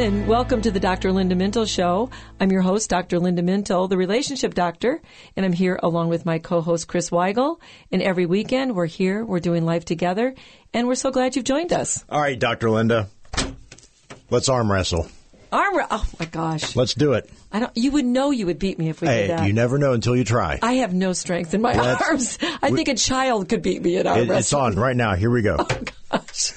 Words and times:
everyone, 0.00 0.18
and 0.20 0.28
welcome 0.28 0.62
to 0.62 0.70
the 0.70 0.78
Dr. 0.80 1.12
Linda 1.12 1.34
Mintle 1.34 1.66
Show. 1.68 2.10
I'm 2.40 2.52
your 2.52 2.62
host, 2.62 2.88
Dr. 2.90 3.18
Linda 3.18 3.42
Mintle, 3.42 3.88
the 3.88 3.96
relationship 3.96 4.54
doctor, 4.54 5.00
and 5.36 5.44
I'm 5.44 5.52
here 5.52 5.78
along 5.82 6.08
with 6.08 6.24
my 6.24 6.38
co-host, 6.38 6.86
Chris 6.88 7.10
Weigel. 7.10 7.58
And 7.90 8.00
every 8.02 8.26
weekend, 8.26 8.74
we're 8.76 8.86
here, 8.86 9.24
we're 9.24 9.40
doing 9.40 9.64
life 9.64 9.84
together, 9.84 10.34
and 10.72 10.86
we're 10.86 10.94
so 10.94 11.10
glad 11.10 11.34
you've 11.36 11.44
joined 11.44 11.72
us. 11.72 12.04
All 12.08 12.20
right, 12.20 12.38
Dr. 12.38 12.70
Linda, 12.70 13.08
let's 14.30 14.48
arm 14.48 14.70
wrestle. 14.70 15.08
Arm, 15.50 15.76
wre- 15.76 15.82
oh 15.90 16.04
my 16.20 16.26
gosh, 16.26 16.76
Let's 16.76 16.94
do 16.94 17.14
it. 17.14 17.28
I 17.50 17.60
don't. 17.60 17.72
You 17.74 17.90
would 17.92 18.04
know 18.04 18.30
you 18.30 18.44
would 18.46 18.58
beat 18.58 18.78
me 18.78 18.90
if 18.90 19.00
we 19.00 19.08
Hey, 19.08 19.26
did 19.28 19.30
that. 19.38 19.46
you 19.46 19.54
never 19.54 19.78
know 19.78 19.94
until 19.94 20.14
you 20.14 20.22
try. 20.22 20.58
I 20.62 20.74
have 20.74 20.92
no 20.92 21.14
strength 21.14 21.54
in 21.54 21.62
my 21.62 21.72
Let's- 21.74 22.02
arms. 22.02 22.38
I 22.62 22.70
think 22.70 22.88
a 22.88 22.94
child 22.94 23.48
could 23.48 23.62
beat 23.62 23.82
me 23.82 23.96
at 23.96 24.06
arm 24.06 24.18
It- 24.18 24.30
it's 24.30 24.52
on 24.52 24.74
right 24.76 24.94
now. 24.96 25.14
Here 25.16 25.30
we 25.30 25.42
go. 25.42 25.56
Oh 26.10 26.18
gosh. 26.18 26.52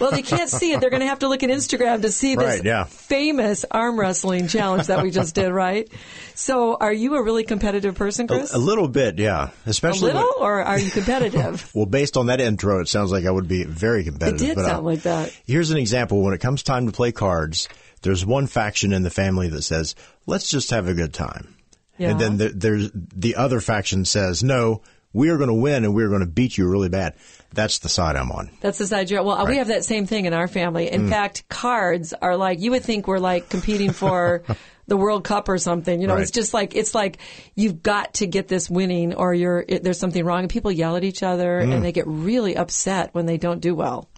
Well, 0.00 0.10
they 0.10 0.22
can't 0.22 0.48
see 0.50 0.72
it. 0.72 0.80
They're 0.80 0.90
going 0.90 1.00
to 1.00 1.06
have 1.06 1.20
to 1.20 1.28
look 1.28 1.42
at 1.42 1.50
Instagram 1.50 2.02
to 2.02 2.10
see 2.12 2.34
this 2.36 2.44
Right, 2.58 2.64
yeah. 2.64 2.84
famous 2.84 3.64
arm 3.70 3.98
wrestling 3.98 4.48
challenge 4.48 4.86
that 4.88 5.02
we 5.02 5.10
just 5.10 5.34
did, 5.34 5.50
right? 5.50 5.88
So, 6.34 6.76
are 6.80 6.92
you 6.92 7.14
a 7.16 7.22
really 7.22 7.44
competitive 7.44 7.94
person, 7.94 8.26
Chris? 8.26 8.52
A 8.54 8.58
little 8.58 8.88
bit, 8.88 9.18
yeah. 9.18 9.50
Especially 9.66 10.10
a 10.10 10.14
little, 10.14 10.32
when- 10.38 10.42
or 10.48 10.62
are 10.62 10.78
you 10.78 10.90
competitive? 10.90 11.70
well, 11.74 11.86
based 11.86 12.16
on 12.16 12.26
that 12.26 12.40
intro, 12.40 12.80
it 12.80 12.88
sounds 12.88 13.12
like 13.12 13.26
I 13.26 13.30
would 13.30 13.48
be 13.48 13.64
very 13.64 14.04
competitive. 14.04 14.40
it 14.42 14.46
did 14.46 14.54
but, 14.56 14.64
uh, 14.64 14.68
sound 14.68 14.86
like 14.86 15.02
that. 15.02 15.36
Here's 15.46 15.70
an 15.70 15.76
example. 15.78 16.22
When 16.22 16.34
it 16.34 16.38
comes 16.40 16.62
time 16.62 16.86
to 16.86 16.92
play 16.92 17.12
cards, 17.12 17.68
there's 18.02 18.24
one 18.26 18.46
faction 18.46 18.92
in 18.92 19.02
the 19.02 19.10
family 19.10 19.48
that 19.48 19.62
says, 19.62 19.94
"Let's 20.26 20.50
just 20.50 20.70
have 20.70 20.88
a 20.88 20.94
good 20.94 21.12
time," 21.14 21.54
Yeah. 21.98 22.10
and 22.10 22.20
then 22.20 22.36
the, 22.38 22.48
there's 22.48 22.90
the 22.94 23.36
other 23.36 23.60
faction 23.60 24.04
says, 24.04 24.42
"No, 24.42 24.82
we 25.12 25.28
are 25.30 25.36
going 25.36 25.48
to 25.48 25.54
win 25.54 25.84
and 25.84 25.94
we 25.94 26.02
are 26.04 26.08
going 26.08 26.20
to 26.20 26.26
beat 26.26 26.56
you 26.58 26.68
really 26.68 26.88
bad." 26.88 27.14
That's 27.54 27.78
the 27.80 27.88
side 27.88 28.16
I'm 28.16 28.30
on. 28.32 28.50
That's 28.60 28.78
the 28.78 28.86
side 28.86 29.10
you're. 29.10 29.22
Well, 29.22 29.36
we 29.38 29.44
Right. 29.44 29.54
Mm. 29.54 29.58
have 29.58 29.68
that 29.68 29.84
same 29.84 30.06
thing 30.06 30.24
in 30.24 30.32
our 30.32 30.48
family. 30.48 30.90
In 30.90 31.08
fact, 31.08 31.48
cards 31.48 32.14
are 32.14 32.36
like 32.36 32.60
you 32.60 32.70
would 32.70 32.82
think 32.82 33.06
we're 33.06 33.18
like 33.18 33.48
competing 33.50 33.92
for 33.92 34.42
the 34.86 34.96
World 34.96 35.22
Cup 35.24 35.48
or 35.48 35.58
something. 35.58 36.00
You 36.00 36.06
know, 36.06 36.14
Right. 36.14 36.22
it's 36.22 36.30
just 36.30 36.54
like 36.54 36.74
it's 36.74 36.94
like 36.94 37.18
you've 37.54 37.82
got 37.82 38.14
to 38.14 38.26
get 38.26 38.48
this 38.48 38.70
winning, 38.70 39.14
or 39.14 39.34
you're 39.34 39.64
it, 39.68 39.82
there's 39.82 39.98
something 39.98 40.24
wrong. 40.24 40.40
And 40.40 40.50
people 40.50 40.72
yell 40.72 40.96
at 40.96 41.04
each 41.04 41.22
other, 41.22 41.60
Mm. 41.60 41.74
and 41.74 41.84
they 41.84 41.92
get 41.92 42.06
really 42.06 42.56
upset 42.56 43.10
when 43.14 43.26
they 43.26 43.36
don't 43.36 43.60
do 43.60 43.74
well. 43.74 44.08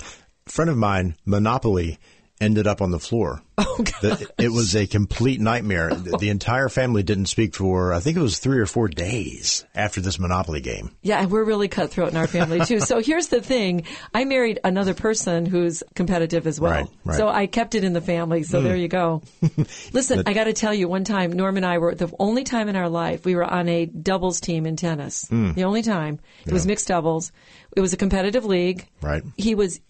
A 0.47 0.51
friend 0.51 0.71
of 0.71 0.77
mine, 0.77 1.17
Monopoly, 1.25 1.99
ended 2.45 2.67
up 2.67 2.81
on 2.81 2.91
the 2.91 3.01
floor. 3.01 3.43
Oh. 3.57 3.83
The- 4.03 4.31
it 4.37 4.51
was 4.51 4.75
a 4.75 4.87
complete 4.87 5.41
nightmare. 5.41 5.89
The, 5.89 6.19
the 6.19 6.29
entire 6.29 6.69
family 6.69 7.03
didn't 7.03 7.27
speak 7.27 7.55
for, 7.55 7.93
I 7.93 8.01
think 8.01 8.17
it 8.17 8.21
was 8.21 8.39
three 8.39 8.59
or 8.59 8.67
four 8.67 8.89
days 8.89 9.65
after 9.75 10.01
this 10.01 10.19
Monopoly 10.19 10.61
game. 10.61 10.91
Yeah, 11.03 11.25
we're 11.27 11.45
really 11.45 11.69
cutthroat 11.69 12.11
in 12.11 12.17
our 12.17 12.27
family 12.27 12.65
too. 12.65 12.81
so 12.81 13.01
here's 13.01 13.29
the 13.29 13.41
thing: 13.41 13.85
I 14.13 14.25
married 14.25 14.61
another 14.65 14.93
person 14.95 15.47
who's 15.47 15.83
competitive 15.95 16.47
as 16.47 16.61
well. 16.61 16.73
Right, 16.73 16.89
right. 17.05 17.17
So 17.17 17.29
I 17.29 17.47
kept 17.47 17.75
it 17.75 17.85
in 17.85 17.93
the 17.93 18.01
family. 18.01 18.43
So 18.43 18.61
there 18.61 18.75
hmm. 18.75 18.83
you 18.83 18.89
go. 18.89 19.23
Listen, 19.93 20.25
I 20.27 20.35
got 20.35 20.45
to 20.45 20.53
tell 20.53 20.75
you, 20.75 20.89
one 20.89 21.05
time 21.05 21.33
Norm 21.33 21.57
and 21.57 21.65
I 21.65 21.79
were 21.79 21.95
the 21.95 22.13
only 22.19 22.45
time 22.45 22.69
in 22.69 22.77
our 22.77 22.89
life 22.89 23.25
we 23.25 23.35
were 23.35 23.45
on 23.45 23.69
a 23.69 23.87
doubles 23.87 24.41
team 24.41 24.67
in 24.67 24.77
tennis. 24.77 25.27
Hmm. 25.29 25.53
The 25.53 25.65
only 25.65 25.83
time 25.83 26.21
it 26.45 26.53
was 26.53 26.67
mixed 26.67 26.89
doubles. 26.89 27.33
It 27.77 27.81
was 27.81 27.93
a 27.93 27.97
competitive 27.97 28.45
league. 28.45 28.87
Right. 29.01 29.23
He 29.37 29.55
was 29.55 29.81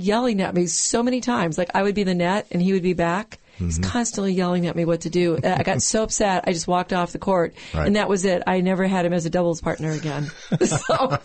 yelling 0.00 0.40
at 0.40 0.54
me 0.54 0.66
so 0.66 1.02
many 1.02 1.20
times. 1.20 1.56
Like 1.58 1.70
I 1.74 1.82
would 1.82 1.94
be 1.94 2.02
the 2.04 2.14
net 2.14 2.46
and 2.50 2.60
he 2.62 2.72
would 2.72 2.82
be 2.82 2.94
back. 2.94 3.38
He's 3.58 3.78
Mm-hmm. 3.78 3.90
constantly 3.90 4.32
yelling 4.32 4.66
at 4.66 4.74
me 4.74 4.86
what 4.86 5.02
to 5.02 5.10
do. 5.10 5.38
I 5.44 5.62
got 5.62 5.82
so 5.82 6.02
upset, 6.02 6.44
I 6.46 6.54
just 6.54 6.66
walked 6.66 6.94
off 6.94 7.12
the 7.12 7.18
court, 7.18 7.52
Right. 7.74 7.86
and 7.86 7.96
that 7.96 8.08
was 8.08 8.24
it. 8.24 8.42
I 8.46 8.62
never 8.62 8.86
had 8.86 9.04
him 9.04 9.12
as 9.12 9.26
a 9.26 9.30
doubles 9.30 9.60
partner 9.60 9.90
again. 9.90 10.30
so 10.64 11.18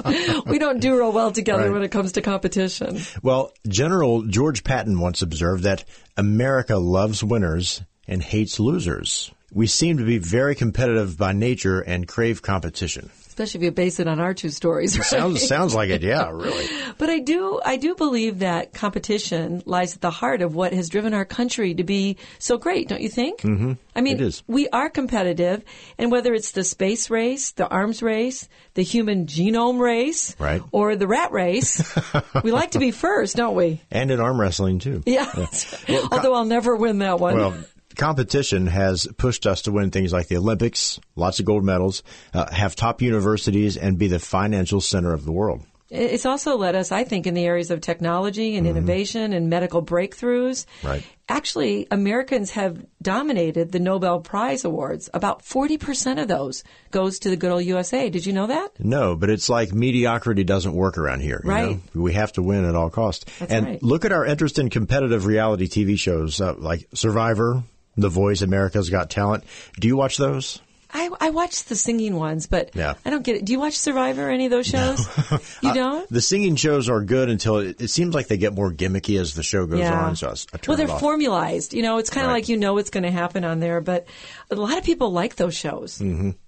we 0.45 0.59
don't 0.59 0.81
do 0.81 0.97
real 0.97 1.13
well 1.13 1.31
together 1.31 1.63
Right. 1.63 1.71
when 1.71 1.83
it 1.83 1.91
comes 1.91 2.11
to 2.13 2.21
competition. 2.21 2.99
Well, 3.23 3.53
General 3.69 4.23
George 4.23 4.65
Patton 4.65 4.99
once 4.99 5.21
observed 5.21 5.63
that 5.63 5.85
America 6.17 6.75
loves 6.75 7.23
winners 7.23 7.81
and 8.05 8.21
hates 8.21 8.59
losers. 8.59 9.31
We 9.53 9.67
seem 9.67 9.97
to 9.99 10.03
be 10.03 10.17
very 10.17 10.55
competitive 10.55 11.17
by 11.17 11.31
nature 11.31 11.79
and 11.79 12.05
crave 12.05 12.41
competition. 12.41 13.11
Especially 13.37 13.57
if 13.59 13.63
you 13.65 13.71
base 13.71 13.99
it 13.99 14.07
on 14.07 14.21
our 14.21 14.33
two 14.33 14.49
stories. 14.49 14.97
right? 14.97 15.05
Sounds 15.05 15.45
sounds 15.45 15.75
like 15.75 15.89
it, 15.89 16.01
yeah, 16.01 16.29
really. 16.33 16.65
But 16.97 17.09
I 17.09 17.19
do, 17.19 17.59
I 17.65 17.75
do 17.75 17.93
believe 17.93 18.39
that 18.39 18.73
competition 18.73 19.61
lies 19.65 19.93
at 19.95 19.99
the 19.99 20.09
heart 20.09 20.41
of 20.41 20.55
what 20.55 20.71
has 20.71 20.87
driven 20.87 21.13
our 21.13 21.25
country 21.25 21.73
to 21.73 21.83
be 21.83 22.15
so 22.39 22.57
great, 22.57 22.87
don't 22.87 23.01
you 23.01 23.09
think? 23.09 23.41
Mm-hmm. 23.41 23.73
I 23.93 23.99
mean, 23.99 24.15
It 24.15 24.21
is. 24.21 24.41
we 24.47 24.69
are 24.69 24.89
competitive, 24.89 25.65
and 25.97 26.13
whether 26.13 26.33
it's 26.33 26.51
the 26.51 26.63
space 26.63 27.09
race, 27.09 27.51
the 27.51 27.67
arms 27.67 28.01
race, 28.01 28.47
the 28.73 28.83
human 28.83 29.25
genome 29.25 29.81
race, 29.81 30.33
Right. 30.39 30.61
or 30.71 30.95
the 30.95 31.05
rat 31.07 31.33
race, 31.33 31.93
we 32.43 32.53
like 32.53 32.71
to 32.71 32.79
be 32.79 32.91
first, 32.91 33.35
don't 33.35 33.55
we? 33.55 33.81
And 33.91 34.11
in 34.11 34.21
arm 34.21 34.39
wrestling 34.39 34.79
too. 34.79 35.03
Yeah. 35.05 35.29
Although 36.11 36.35
I'll 36.35 36.45
never 36.45 36.73
win 36.77 36.99
that 36.99 37.19
one. 37.19 37.35
Well, 37.35 37.53
competition 37.95 38.67
has 38.67 39.07
pushed 39.17 39.45
us 39.47 39.63
to 39.63 39.71
win 39.71 39.91
things 39.91 40.13
like 40.13 40.27
the 40.27 40.37
Olympics, 40.37 40.99
lots 41.15 41.39
of 41.39 41.45
gold 41.45 41.63
medals, 41.63 42.03
uh, 42.33 42.51
have 42.51 42.75
top 42.75 43.01
universities, 43.01 43.77
and 43.77 43.97
be 43.97 44.07
the 44.07 44.19
financial 44.19 44.81
center 44.81 45.13
of 45.13 45.25
the 45.25 45.31
world. 45.31 45.61
It's 45.91 46.25
also 46.25 46.57
led 46.57 46.75
us, 46.75 46.91
I 46.91 47.03
think, 47.03 47.27
in 47.27 47.35
the 47.35 47.45
areas 47.45 47.69
of 47.69 47.79
technology 47.79 48.55
and 48.55 48.65
innovation 48.65 49.33
and 49.33 49.51
medical 49.51 49.83
breakthroughs. 49.83 50.65
Mm-hmm. 50.65 50.87
Right. 50.87 51.05
Actually, 51.29 51.87
Americans 51.91 52.51
have 52.51 52.83
dominated 53.01 53.71
the 53.71 53.79
Nobel 53.79 54.19
Prize 54.19 54.65
awards. 54.65 55.11
About 55.13 55.43
40% 55.43 56.19
of 56.21 56.27
those 56.27 56.63
goes 56.89 57.19
to 57.19 57.29
the 57.29 57.37
good 57.37 57.51
old 57.51 57.63
USA. 57.65 58.09
Did 58.09 58.25
you 58.25 58.33
know 58.33 58.47
that? 58.47 58.71
No, 58.79 59.15
but 59.15 59.29
it's 59.29 59.47
like 59.47 59.73
mediocrity 59.73 60.43
doesn't 60.43 60.73
work 60.73 60.97
around 60.97 61.19
here. 61.21 61.39
you 61.43 61.49
Right. 61.49 61.69
know? 61.93 62.01
We 62.01 62.13
have 62.13 62.33
to 62.33 62.41
win 62.41 62.65
at 62.65 62.75
all 62.75 62.89
costs. 62.89 63.25
That's 63.39 63.51
and 63.51 63.65
right. 63.65 63.83
look 63.83 64.05
at 64.05 64.11
our 64.11 64.25
interest 64.25 64.57
in 64.57 64.71
competitive 64.71 65.27
reality 65.27 65.67
TV 65.67 65.97
shows 65.99 66.41
uh, 66.41 66.55
like 66.57 66.87
Survivor, 66.95 67.63
The 67.97 68.09
Voice, 68.09 68.41
America's 68.41 68.89
Got 68.89 69.09
Talent. 69.09 69.43
Do 69.79 69.87
you 69.87 69.97
watch 69.97 70.17
those? 70.17 70.61
I, 70.95 71.09
I 71.19 71.29
watch 71.31 71.65
the 71.65 71.75
singing 71.75 72.15
ones, 72.15 72.47
but 72.47 72.71
Yeah. 72.73 72.93
I 73.05 73.09
don't 73.09 73.23
get 73.23 73.35
it. 73.35 73.45
Do 73.45 73.51
you 73.51 73.59
watch 73.59 73.77
Survivor, 73.77 74.27
or 74.27 74.31
any 74.31 74.45
of 74.45 74.51
those 74.51 74.65
shows? 74.65 75.05
you 75.61 75.73
don't? 75.73 76.09
The 76.09 76.21
singing 76.21 76.55
shows 76.55 76.87
are 76.89 77.01
good 77.01 77.29
until 77.29 77.57
it, 77.57 77.81
it 77.81 77.89
seems 77.89 78.15
like 78.15 78.27
they 78.27 78.37
get 78.37 78.53
more 78.53 78.71
gimmicky 78.71 79.19
as 79.19 79.33
the 79.35 79.43
show 79.43 79.65
goes 79.65 79.85
on. 79.85 80.15
So 80.15 80.27
I, 80.29 80.31
I 80.31 80.57
turn 80.57 80.59
well, 80.67 80.77
they're 80.77 80.99
formalized. 80.99 81.73
You 81.73 81.83
know, 81.83 81.97
it's 81.97 82.09
kind 82.09 82.25
of 82.25 82.29
Right. 82.29 82.35
like 82.37 82.49
you 82.49 82.57
know 82.57 82.73
what's 82.73 82.89
going 82.89 83.03
to 83.03 83.11
happen 83.11 83.43
on 83.43 83.59
there, 83.59 83.81
but 83.81 84.07
a 84.49 84.55
lot 84.55 84.77
of 84.77 84.83
people 84.83 85.11
like 85.11 85.35
those 85.35 85.55
shows. 85.55 85.97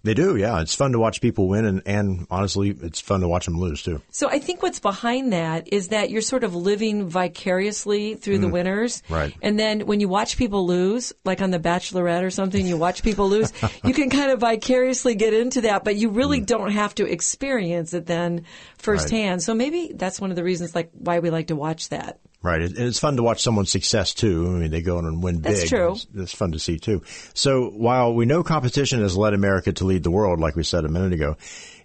They 0.03 0.13
do, 0.13 0.37
yeah. 0.37 0.61
It's 0.61 0.73
fun 0.75 0.93
to 0.93 0.99
watch 0.99 1.19
people 1.21 1.47
win, 1.49 1.65
and, 1.65 1.81
and 1.85 2.27
honestly, 2.31 2.69
it's 2.81 3.01
fun 3.01 3.19
to 3.21 3.27
watch 3.27 3.45
them 3.45 3.57
lose 3.59 3.83
too. 3.83 4.01
So 4.11 4.29
I 4.29 4.39
think 4.39 4.63
what's 4.63 4.79
behind 4.79 5.33
that 5.33 5.73
is 5.73 5.89
that 5.89 6.09
you're 6.09 6.21
sort 6.21 6.43
of 6.45 6.55
living 6.55 7.09
vicariously 7.09 8.15
through 8.15 8.37
the 8.39 8.47
winners. 8.47 9.01
Mm. 9.09 9.15
Right. 9.15 9.35
And 9.41 9.59
then 9.59 9.81
when 9.81 9.99
you 9.99 10.07
watch 10.07 10.37
people 10.37 10.65
lose, 10.65 11.13
like 11.25 11.41
on 11.41 11.51
The 11.51 11.59
Bachelorette 11.59 12.23
or 12.23 12.29
something, 12.31 12.65
you 12.65 12.77
watch 12.77 13.03
people 13.03 13.27
lose, 13.29 13.51
you 13.83 13.93
can 13.93 14.09
kind 14.09 14.31
of 14.31 14.36
vicariously 14.37 15.15
get 15.15 15.33
into 15.33 15.61
that, 15.61 15.83
but 15.83 15.95
you 15.95 16.09
really 16.09 16.39
hmm. 16.39 16.45
don't 16.45 16.71
have 16.71 16.95
to 16.95 17.05
experience 17.05 17.93
it 17.93 18.05
then 18.05 18.45
firsthand. 18.77 19.43
So 19.43 19.53
maybe 19.53 19.91
that's 19.93 20.19
one 20.19 20.29
of 20.29 20.35
the 20.35 20.43
reasons 20.43 20.75
like 20.75 20.91
why 20.93 21.19
we 21.19 21.29
like 21.29 21.47
to 21.47 21.55
watch 21.55 21.89
that. 21.89 22.19
Right. 22.43 22.61
And 22.61 22.77
it's 22.77 22.99
fun 22.99 23.17
to 23.17 23.23
watch 23.23 23.41
someone's 23.41 23.71
success 23.71 24.13
too. 24.13 24.45
I 24.47 24.59
mean, 24.59 24.71
they 24.71 24.81
go 24.81 24.99
on 24.99 25.05
and 25.05 25.23
win 25.23 25.39
big. 25.39 25.55
That's 25.55 25.69
true. 25.69 25.93
It's, 25.93 26.07
it's 26.15 26.35
fun 26.35 26.51
to 26.51 26.59
see 26.59 26.77
too. 26.77 27.01
So 27.33 27.69
while 27.69 28.13
we 28.13 28.25
know 28.25 28.43
competition 28.43 29.01
has 29.01 29.17
led 29.17 29.33
America 29.33 29.73
to 29.73 29.85
lead 29.85 30.03
the 30.03 30.11
world, 30.11 30.39
like 30.39 30.55
we 30.55 30.63
said 30.63 30.85
a 30.85 30.89
minute 30.89 31.13
ago, 31.13 31.35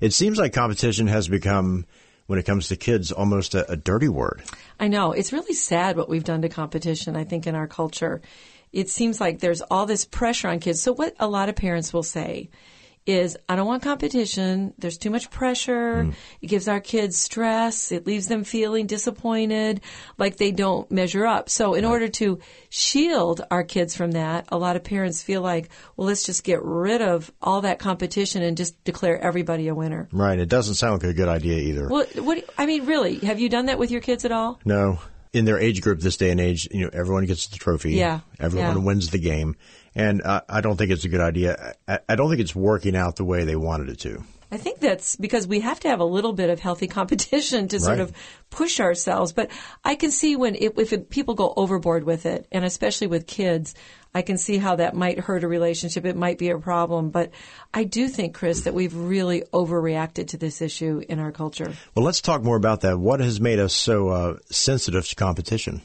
it 0.00 0.12
seems 0.12 0.38
like 0.38 0.52
competition 0.52 1.06
has 1.06 1.26
become, 1.26 1.86
when 2.26 2.38
it 2.38 2.44
comes 2.44 2.68
to 2.68 2.76
kids, 2.76 3.12
almost 3.12 3.54
a, 3.54 3.70
a 3.72 3.76
dirty 3.76 4.08
word. 4.08 4.42
I 4.78 4.88
know. 4.88 5.12
It's 5.12 5.32
really 5.32 5.54
sad 5.54 5.96
what 5.96 6.08
we've 6.08 6.24
done 6.24 6.42
to 6.42 6.48
competition, 6.48 7.16
I 7.16 7.24
think, 7.24 7.46
in 7.46 7.54
our 7.54 7.66
culture. 7.66 8.20
It 8.72 8.88
seems 8.88 9.20
like 9.20 9.40
there's 9.40 9.60
all 9.62 9.86
this 9.86 10.04
pressure 10.04 10.48
on 10.48 10.60
kids. 10.60 10.80
So 10.82 10.92
what 10.92 11.14
a 11.18 11.28
lot 11.28 11.48
of 11.48 11.56
parents 11.56 11.92
will 11.92 12.02
say 12.02 12.50
is, 13.04 13.36
I 13.48 13.56
don't 13.56 13.66
want 13.66 13.82
competition. 13.82 14.74
There's 14.78 14.96
too 14.96 15.10
much 15.10 15.28
pressure. 15.28 16.04
Mm. 16.04 16.14
It 16.40 16.46
gives 16.46 16.68
our 16.68 16.78
kids 16.78 17.18
stress. 17.18 17.90
It 17.90 18.06
leaves 18.06 18.28
them 18.28 18.44
feeling 18.44 18.86
disappointed, 18.86 19.80
like 20.18 20.36
they 20.36 20.52
don't 20.52 20.88
measure 20.88 21.26
up. 21.26 21.50
So 21.50 21.74
in 21.74 21.84
order 21.84 22.06
to 22.06 22.38
shield 22.68 23.44
our 23.50 23.64
kids 23.64 23.96
from 23.96 24.12
that, 24.12 24.46
a 24.50 24.56
lot 24.56 24.76
of 24.76 24.84
parents 24.84 25.20
feel 25.20 25.42
like, 25.42 25.68
well, 25.96 26.06
let's 26.06 26.22
just 26.22 26.44
get 26.44 26.62
rid 26.62 27.02
of 27.02 27.32
all 27.42 27.62
that 27.62 27.80
competition 27.80 28.42
and 28.42 28.56
just 28.56 28.82
declare 28.84 29.18
everybody 29.18 29.66
a 29.66 29.74
winner. 29.74 30.08
Right. 30.12 30.38
It 30.38 30.48
doesn't 30.48 30.76
sound 30.76 31.02
like 31.02 31.10
a 31.10 31.14
good 31.14 31.28
idea 31.28 31.58
either. 31.58 31.88
Well, 31.88 32.06
what, 32.18 32.44
I 32.56 32.66
mean, 32.66 32.86
really, 32.86 33.18
have 33.18 33.40
you 33.40 33.48
done 33.48 33.66
that 33.66 33.80
with 33.80 33.90
your 33.90 34.00
kids 34.00 34.24
at 34.24 34.30
all? 34.30 34.60
No. 34.64 35.00
In 35.32 35.44
their 35.46 35.58
age 35.58 35.80
group 35.80 36.00
this 36.00 36.18
day 36.18 36.30
and 36.30 36.40
age, 36.40 36.68
you 36.70 36.84
know, 36.84 36.90
everyone 36.92 37.24
gets 37.24 37.46
the 37.46 37.56
trophy. 37.56 37.94
Yeah, 37.94 38.20
Everyone 38.38 38.76
yeah. 38.76 38.82
wins 38.82 39.10
the 39.10 39.18
game. 39.18 39.56
And 39.94 40.22
uh, 40.22 40.42
I 40.48 40.60
don't 40.60 40.76
think 40.76 40.90
it's 40.90 41.04
a 41.04 41.08
good 41.08 41.20
idea. 41.20 41.74
I, 41.88 42.00
I 42.08 42.16
don't 42.16 42.28
think 42.28 42.40
it's 42.40 42.54
working 42.54 42.96
out 42.96 43.16
the 43.16 43.24
way 43.24 43.44
they 43.44 43.56
wanted 43.56 43.88
it 43.88 44.00
to. 44.00 44.22
I 44.52 44.58
think 44.58 44.80
that's 44.80 45.16
because 45.16 45.46
we 45.46 45.60
have 45.60 45.80
to 45.80 45.88
have 45.88 46.00
a 46.00 46.04
little 46.04 46.34
bit 46.34 46.50
of 46.50 46.60
healthy 46.60 46.86
competition 46.98 47.68
to 47.68 47.80
sort 47.80 47.98
Right. 47.98 48.00
of 48.00 48.12
push 48.50 48.80
ourselves. 48.80 49.32
But 49.32 49.50
I 49.82 49.94
can 49.94 50.10
see 50.10 50.36
when 50.36 50.54
it, 50.54 50.74
if 50.78 50.92
it, 50.92 51.08
people 51.08 51.34
go 51.34 51.54
overboard 51.56 52.04
with 52.04 52.26
it, 52.26 52.46
and 52.52 52.62
especially 52.64 53.06
with 53.06 53.26
kids, 53.26 53.74
I 54.14 54.20
can 54.20 54.36
see 54.36 54.58
how 54.58 54.76
that 54.76 54.94
might 54.94 55.18
hurt 55.18 55.42
a 55.42 55.48
relationship. 55.48 56.04
It 56.04 56.16
might 56.16 56.36
be 56.36 56.50
a 56.50 56.58
problem. 56.58 57.08
But 57.08 57.30
I 57.72 57.84
do 57.84 58.08
think, 58.08 58.34
Chris, 58.34 58.60
that 58.64 58.74
we've 58.74 58.94
really 58.94 59.42
overreacted 59.54 60.28
to 60.28 60.36
this 60.36 60.60
issue 60.60 61.02
in 61.08 61.18
our 61.18 61.32
culture. 61.32 61.72
Well, 61.94 62.04
let's 62.04 62.20
talk 62.20 62.42
more 62.42 62.56
about 62.56 62.82
that. 62.82 62.98
What 62.98 63.20
has 63.20 63.40
made 63.40 63.58
us 63.58 63.74
so 63.74 64.08
uh, 64.10 64.36
sensitive 64.50 65.08
to 65.08 65.16
competition? 65.16 65.80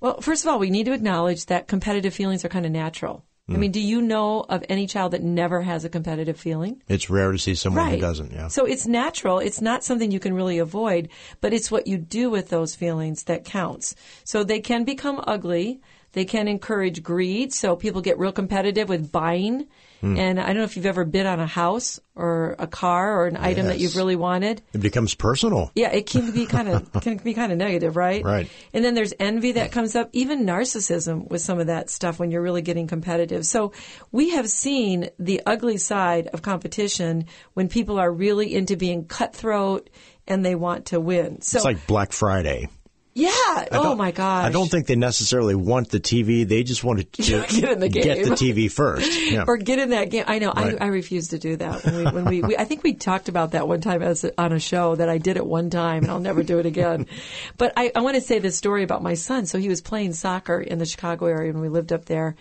Well, 0.00 0.20
first 0.20 0.44
of 0.44 0.50
all, 0.52 0.58
we 0.58 0.68
need 0.68 0.84
to 0.86 0.92
acknowledge 0.92 1.46
that 1.46 1.68
competitive 1.68 2.12
feelings 2.12 2.44
are 2.44 2.48
kind 2.50 2.66
of 2.66 2.72
natural. 2.72 3.24
I 3.50 3.56
mean, 3.56 3.70
mm. 3.70 3.74
do 3.74 3.80
you 3.80 4.00
know 4.00 4.44
of 4.48 4.64
any 4.68 4.86
child 4.86 5.12
that 5.12 5.22
never 5.22 5.60
has 5.62 5.84
a 5.84 5.88
competitive 5.88 6.38
feeling? 6.38 6.82
It's 6.88 7.10
rare 7.10 7.32
to 7.32 7.38
see 7.38 7.54
someone 7.54 7.90
who 7.90 7.98
doesn't. 7.98 8.32
Yeah. 8.32 8.48
So 8.48 8.64
it's 8.64 8.86
natural. 8.86 9.40
It's 9.40 9.60
not 9.60 9.82
something 9.82 10.10
you 10.10 10.20
can 10.20 10.34
really 10.34 10.58
avoid, 10.58 11.08
but 11.40 11.52
it's 11.52 11.70
what 11.70 11.86
you 11.86 11.98
do 11.98 12.30
with 12.30 12.48
those 12.48 12.74
feelings 12.74 13.24
that 13.24 13.44
counts. 13.44 13.94
So 14.24 14.44
they 14.44 14.60
can 14.60 14.84
become 14.84 15.22
ugly. 15.26 15.80
They 16.12 16.24
can 16.24 16.48
encourage 16.48 17.02
greed. 17.02 17.52
So 17.52 17.76
people 17.76 18.02
get 18.02 18.18
real 18.18 18.32
competitive 18.32 18.88
with 18.88 19.10
buying 19.10 19.66
Hmm. 20.00 20.16
And 20.16 20.40
I 20.40 20.46
don't 20.46 20.58
know 20.58 20.64
if 20.64 20.76
you've 20.76 20.86
ever 20.86 21.04
bid 21.04 21.26
on 21.26 21.40
a 21.40 21.46
house 21.46 22.00
or 22.14 22.56
a 22.58 22.66
car 22.66 23.20
or 23.20 23.26
an 23.26 23.34
yes. 23.34 23.44
item 23.44 23.66
that 23.66 23.78
you've 23.78 23.96
really 23.96 24.16
wanted. 24.16 24.62
It 24.72 24.80
becomes 24.80 25.14
personal. 25.14 25.70
Yeah, 25.74 25.90
it 25.90 26.06
can 26.06 26.32
be 26.32 26.46
kind 26.46 26.68
of 26.68 26.92
can 27.02 27.18
be 27.18 27.34
kind 27.34 27.52
of 27.52 27.58
negative, 27.58 27.96
right? 27.96 28.24
Right. 28.24 28.48
And 28.72 28.84
then 28.84 28.94
there's 28.94 29.12
envy 29.20 29.52
that 29.52 29.72
comes 29.72 29.94
up, 29.94 30.08
even 30.12 30.46
narcissism 30.46 31.28
with 31.28 31.42
some 31.42 31.60
of 31.60 31.66
that 31.66 31.90
stuff 31.90 32.18
when 32.18 32.30
you're 32.30 32.42
really 32.42 32.62
getting 32.62 32.86
competitive. 32.86 33.44
So 33.46 33.72
we 34.10 34.30
have 34.30 34.48
seen 34.48 35.10
the 35.18 35.42
ugly 35.44 35.76
side 35.76 36.28
of 36.28 36.42
competition 36.42 37.26
when 37.54 37.68
people 37.68 37.98
are 37.98 38.10
really 38.10 38.54
into 38.54 38.76
being 38.76 39.04
cutthroat 39.04 39.90
and 40.26 40.44
they 40.44 40.54
want 40.54 40.86
to 40.86 41.00
win. 41.00 41.42
So 41.42 41.58
it's 41.58 41.64
like 41.64 41.86
Black 41.86 42.12
Friday. 42.12 42.68
Yeah. 43.12 43.30
Oh 43.72 43.96
my 43.96 44.12
gosh. 44.12 44.44
I 44.44 44.50
don't 44.50 44.70
think 44.70 44.86
they 44.86 44.94
necessarily 44.94 45.54
want 45.54 45.90
the 45.90 45.98
TV. 45.98 46.46
They 46.46 46.62
just 46.62 46.84
want 46.84 47.00
to 47.00 47.04
get 47.22 47.54
in 47.72 47.80
the 47.80 47.88
game. 47.88 48.04
Get 48.04 48.24
the 48.24 48.30
TV 48.30 48.70
first. 48.70 49.10
Yeah. 49.30 49.44
or 49.46 49.56
get 49.56 49.78
in 49.78 49.90
that 49.90 50.10
game. 50.10 50.24
I 50.26 50.38
know. 50.38 50.52
Right. 50.52 50.80
I, 50.80 50.84
I 50.84 50.88
refuse 50.88 51.28
to 51.28 51.38
do 51.38 51.56
that. 51.56 51.84
When 51.84 51.96
we, 51.96 52.04
when 52.04 52.24
we, 52.24 52.42
we, 52.42 52.56
I 52.56 52.64
think 52.64 52.84
we 52.84 52.94
talked 52.94 53.28
about 53.28 53.52
that 53.52 53.66
one 53.66 53.80
time 53.80 54.02
as 54.02 54.24
on 54.38 54.52
a 54.52 54.60
show 54.60 54.94
that 54.94 55.08
I 55.08 55.18
did 55.18 55.36
it 55.36 55.44
one 55.44 55.70
time 55.70 56.04
and 56.04 56.10
I'll 56.10 56.20
never 56.20 56.42
do 56.42 56.58
it 56.58 56.66
again. 56.66 57.06
but 57.58 57.72
I, 57.76 57.90
I 57.94 58.00
want 58.00 58.14
to 58.14 58.20
say 58.20 58.38
this 58.38 58.56
story 58.56 58.84
about 58.84 59.02
my 59.02 59.14
son. 59.14 59.46
So 59.46 59.58
he 59.58 59.68
was 59.68 59.80
playing 59.80 60.12
soccer 60.12 60.60
in 60.60 60.78
the 60.78 60.86
Chicago 60.86 61.26
area 61.26 61.52
when 61.52 61.62
we 61.62 61.68
lived 61.68 61.92
up 61.92 62.04
there, 62.04 62.36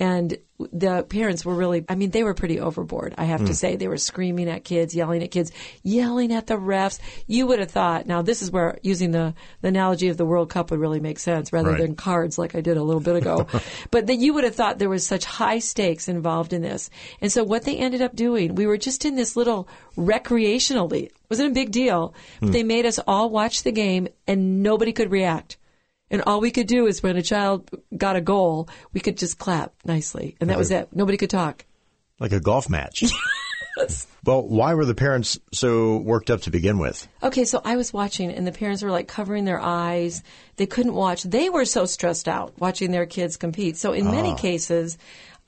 and 0.00 0.38
the 0.72 1.04
parents 1.04 1.44
were 1.44 1.54
really, 1.54 1.84
I 1.88 1.94
mean, 1.94 2.10
they 2.10 2.22
were 2.22 2.34
pretty 2.34 2.58
overboard, 2.58 3.14
I 3.16 3.24
have 3.24 3.40
mm. 3.40 3.46
to 3.46 3.52
hmm. 3.52 3.56
say. 3.56 3.76
They 3.76 3.88
were 3.88 3.96
screaming 3.96 4.48
at 4.48 4.64
kids, 4.64 4.94
yelling 4.94 5.22
at 5.22 5.30
kids, 5.30 5.52
yelling 5.82 6.32
at 6.32 6.46
the 6.46 6.54
refs. 6.54 6.98
You 7.26 7.46
would 7.46 7.60
have 7.60 7.70
thought, 7.70 8.06
now 8.06 8.22
this 8.22 8.42
is 8.42 8.50
where 8.50 8.78
using 8.82 9.10
the, 9.10 9.34
the 9.60 9.68
analogy 9.68 10.08
of 10.08 10.16
the 10.16 10.26
World 10.26 10.50
Cup 10.50 10.70
would 10.70 10.80
really 10.80 11.00
make 11.00 11.18
sense 11.18 11.52
rather 11.52 11.72
right. 11.72 11.80
than 11.80 11.96
cards 11.96 12.38
like 12.38 12.54
I 12.54 12.60
did 12.60 12.76
a 12.76 12.82
little 12.82 13.00
bit 13.00 13.16
ago. 13.16 13.46
but 13.90 14.06
that 14.06 14.16
you 14.16 14.34
would 14.34 14.44
have 14.44 14.54
thought 14.54 14.78
there 14.78 14.88
was 14.88 15.06
such 15.06 15.24
high 15.24 15.58
stakes 15.58 16.08
involved 16.08 16.52
in 16.52 16.62
this. 16.62 16.90
And 17.20 17.30
so 17.30 17.44
what 17.44 17.64
they 17.64 17.76
ended 17.76 18.02
up 18.02 18.16
doing, 18.16 18.54
we 18.54 18.66
were 18.66 18.78
just 18.78 19.04
in 19.04 19.16
this 19.16 19.36
little 19.36 19.68
recreational 19.96 20.88
league. 20.88 21.10
It 21.10 21.30
wasn't 21.30 21.50
a 21.50 21.54
big 21.54 21.72
deal. 21.72 22.14
But 22.40 22.50
mm. 22.50 22.52
they 22.52 22.62
made 22.62 22.86
us 22.86 22.98
all 23.06 23.30
watch 23.30 23.62
the 23.62 23.72
game 23.72 24.08
and 24.26 24.62
nobody 24.62 24.92
could 24.92 25.10
react. 25.10 25.58
And 26.10 26.22
all 26.22 26.40
we 26.40 26.50
could 26.50 26.66
do 26.66 26.86
is 26.86 27.02
when 27.02 27.16
a 27.16 27.22
child 27.22 27.70
got 27.96 28.16
a 28.16 28.20
goal, 28.20 28.68
we 28.92 29.00
could 29.00 29.16
just 29.16 29.38
clap 29.38 29.72
nicely. 29.84 30.36
And 30.40 30.50
that 30.50 30.58
was 30.58 30.70
it. 30.70 30.88
Nobody 30.92 31.16
could 31.16 31.30
talk. 31.30 31.64
Like 32.18 32.32
a 32.32 32.40
golf 32.40 32.68
match. 32.68 33.04
Well, 34.24 34.46
why 34.46 34.74
were 34.74 34.84
the 34.84 34.94
parents 34.94 35.38
so 35.52 35.96
worked 35.96 36.28
up 36.28 36.42
to 36.42 36.50
begin 36.50 36.78
with? 36.78 37.08
Okay, 37.22 37.44
so 37.44 37.62
I 37.64 37.76
was 37.76 37.92
watching 37.92 38.30
and 38.30 38.46
the 38.46 38.52
parents 38.52 38.82
were 38.82 38.90
like 38.90 39.08
covering 39.08 39.44
their 39.44 39.60
eyes. 39.60 40.22
They 40.56 40.66
couldn't 40.66 40.94
watch. 40.94 41.22
They 41.22 41.48
were 41.48 41.64
so 41.64 41.86
stressed 41.86 42.28
out 42.28 42.52
watching 42.58 42.90
their 42.90 43.06
kids 43.06 43.36
compete. 43.36 43.78
So 43.78 43.92
in 43.92 44.10
many 44.10 44.32
ah. 44.32 44.36
cases, 44.36 44.98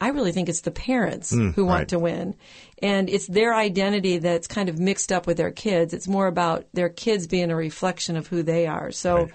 I 0.00 0.08
really 0.08 0.32
think 0.32 0.48
it's 0.48 0.62
the 0.62 0.70
parents 0.70 1.32
mm, 1.32 1.54
who 1.54 1.66
want 1.66 1.80
right. 1.80 1.88
to 1.88 1.98
win. 1.98 2.34
And 2.82 3.10
it's 3.10 3.26
their 3.26 3.54
identity 3.54 4.18
that's 4.18 4.46
kind 4.46 4.68
of 4.68 4.78
mixed 4.78 5.12
up 5.12 5.26
with 5.26 5.36
their 5.36 5.52
kids. 5.52 5.92
It's 5.92 6.08
more 6.08 6.26
about 6.26 6.66
their 6.72 6.88
kids 6.88 7.26
being 7.26 7.50
a 7.50 7.56
reflection 7.56 8.16
of 8.16 8.26
who 8.26 8.42
they 8.42 8.66
are. 8.66 8.90
So 8.90 9.16
right. 9.16 9.32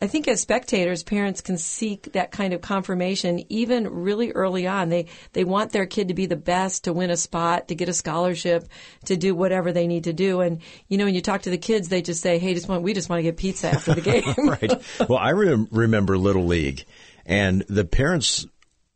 I 0.00 0.06
think 0.06 0.28
as 0.28 0.40
spectators, 0.40 1.02
parents 1.02 1.40
can 1.40 1.58
seek 1.58 2.12
that 2.12 2.30
kind 2.30 2.52
of 2.52 2.60
confirmation 2.60 3.44
even 3.48 3.88
really 3.88 4.30
early 4.30 4.66
on. 4.66 4.90
They 4.90 5.06
they 5.32 5.42
want 5.42 5.72
their 5.72 5.86
kid 5.86 6.08
to 6.08 6.14
be 6.14 6.26
the 6.26 6.36
best, 6.36 6.84
to 6.84 6.92
win 6.92 7.10
a 7.10 7.16
spot, 7.16 7.68
to 7.68 7.74
get 7.74 7.88
a 7.88 7.92
scholarship, 7.92 8.68
to 9.06 9.16
do 9.16 9.34
whatever 9.34 9.72
they 9.72 9.88
need 9.88 10.04
to 10.04 10.12
do. 10.12 10.40
And 10.40 10.60
you 10.86 10.98
know, 10.98 11.04
when 11.06 11.14
you 11.14 11.20
talk 11.20 11.42
to 11.42 11.50
the 11.50 11.58
kids, 11.58 11.88
they 11.88 12.00
just 12.00 12.20
say, 12.20 12.38
"Hey, 12.38 12.54
just 12.54 12.68
want 12.68 12.82
we 12.82 12.94
just 12.94 13.08
want 13.08 13.18
to 13.18 13.24
get 13.24 13.36
pizza 13.36 13.72
after 13.72 13.94
the 13.94 14.00
game." 14.36 14.48
right. 14.48 15.08
Well, 15.08 15.18
I 15.18 15.30
re- 15.30 15.66
remember 15.72 16.16
Little 16.16 16.46
League, 16.46 16.84
and 17.26 17.62
the 17.68 17.84
parents 17.84 18.46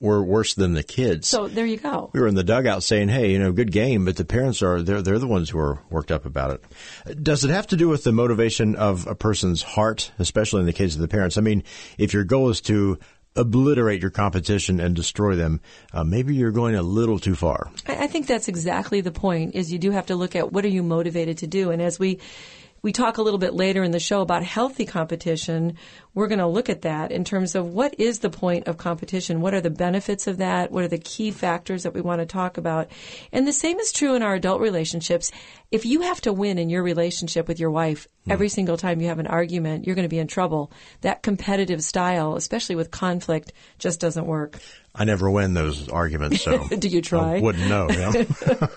were 0.02 0.22
worse 0.22 0.54
than 0.54 0.74
the 0.74 0.82
kids. 0.82 1.28
So 1.28 1.46
there 1.46 1.64
you 1.64 1.76
go. 1.76 2.10
We 2.12 2.20
were 2.20 2.26
in 2.26 2.34
the 2.34 2.44
dugout 2.44 2.82
saying, 2.82 3.08
"Hey, 3.08 3.30
you 3.30 3.38
know, 3.38 3.52
good 3.52 3.72
game," 3.72 4.04
but 4.04 4.16
the 4.16 4.24
parents 4.24 4.60
are 4.62 4.82
they're 4.82 5.00
they're 5.00 5.20
the 5.20 5.26
ones 5.26 5.48
who 5.48 5.58
are 5.58 5.78
worked 5.88 6.10
up 6.10 6.26
about 6.26 6.50
it. 7.06 7.22
Does 7.22 7.44
it 7.44 7.50
have 7.50 7.68
to 7.68 7.76
do 7.76 7.88
with 7.88 8.04
the 8.04 8.12
motivation 8.12 8.74
of 8.74 9.06
a 9.06 9.14
person's 9.14 9.62
heart, 9.62 10.10
especially 10.18 10.60
in 10.60 10.66
the 10.66 10.72
case 10.72 10.94
of 10.94 11.00
the 11.00 11.08
parents? 11.08 11.38
I 11.38 11.40
mean, 11.40 11.62
if 11.96 12.12
your 12.12 12.24
goal 12.24 12.50
is 12.50 12.60
to 12.62 12.98
obliterate 13.34 14.02
your 14.02 14.10
competition 14.10 14.78
and 14.80 14.94
destroy 14.94 15.36
them, 15.36 15.60
uh, 15.94 16.04
maybe 16.04 16.34
you're 16.34 16.50
going 16.50 16.74
a 16.74 16.82
little 16.82 17.18
too 17.18 17.34
far. 17.34 17.70
I 17.86 18.06
think 18.06 18.26
that's 18.26 18.48
exactly 18.48 19.00
the 19.00 19.12
point. 19.12 19.54
Is 19.54 19.72
you 19.72 19.78
do 19.78 19.92
have 19.92 20.06
to 20.06 20.16
look 20.16 20.36
at 20.36 20.52
what 20.52 20.64
are 20.64 20.68
you 20.68 20.82
motivated 20.82 21.38
to 21.38 21.46
do, 21.46 21.70
and 21.70 21.80
as 21.80 21.98
we 21.98 22.18
we 22.82 22.92
talk 22.92 23.16
a 23.16 23.22
little 23.22 23.38
bit 23.38 23.54
later 23.54 23.84
in 23.84 23.92
the 23.92 24.00
show 24.00 24.22
about 24.22 24.42
healthy 24.42 24.84
competition. 24.84 25.76
We're 26.14 26.26
going 26.26 26.40
to 26.40 26.48
look 26.48 26.68
at 26.68 26.82
that 26.82 27.12
in 27.12 27.22
terms 27.22 27.54
of 27.54 27.68
what 27.68 27.98
is 27.98 28.18
the 28.18 28.28
point 28.28 28.66
of 28.66 28.76
competition? 28.76 29.40
What 29.40 29.54
are 29.54 29.60
the 29.60 29.70
benefits 29.70 30.26
of 30.26 30.38
that? 30.38 30.72
What 30.72 30.82
are 30.82 30.88
the 30.88 30.98
key 30.98 31.30
factors 31.30 31.84
that 31.84 31.94
we 31.94 32.00
want 32.00 32.20
to 32.20 32.26
talk 32.26 32.58
about? 32.58 32.90
And 33.30 33.46
the 33.46 33.52
same 33.52 33.78
is 33.78 33.92
true 33.92 34.16
in 34.16 34.22
our 34.22 34.34
adult 34.34 34.60
relationships. 34.60 35.30
If 35.70 35.86
you 35.86 36.00
have 36.00 36.20
to 36.22 36.32
win 36.32 36.58
in 36.58 36.70
your 36.70 36.82
relationship 36.82 37.46
with 37.46 37.60
your 37.60 37.70
wife 37.70 38.08
mm. 38.26 38.32
every 38.32 38.48
single 38.48 38.76
time 38.76 39.00
you 39.00 39.08
have 39.08 39.20
an 39.20 39.28
argument, 39.28 39.86
you're 39.86 39.94
going 39.96 40.02
to 40.02 40.08
be 40.08 40.18
in 40.18 40.26
trouble. 40.26 40.72
That 41.02 41.22
competitive 41.22 41.84
style, 41.84 42.34
especially 42.34 42.74
with 42.74 42.90
conflict, 42.90 43.52
just 43.78 44.00
doesn't 44.00 44.26
work. 44.26 44.58
I 44.94 45.04
never 45.04 45.30
win 45.30 45.54
those 45.54 45.88
arguments, 45.88 46.42
so 46.42 46.68
do 46.78 46.88
you 46.88 47.00
try? 47.00 47.36
I 47.36 47.40
wouldn't 47.40 47.66
know. 47.66 47.88
Yeah? 47.90 48.12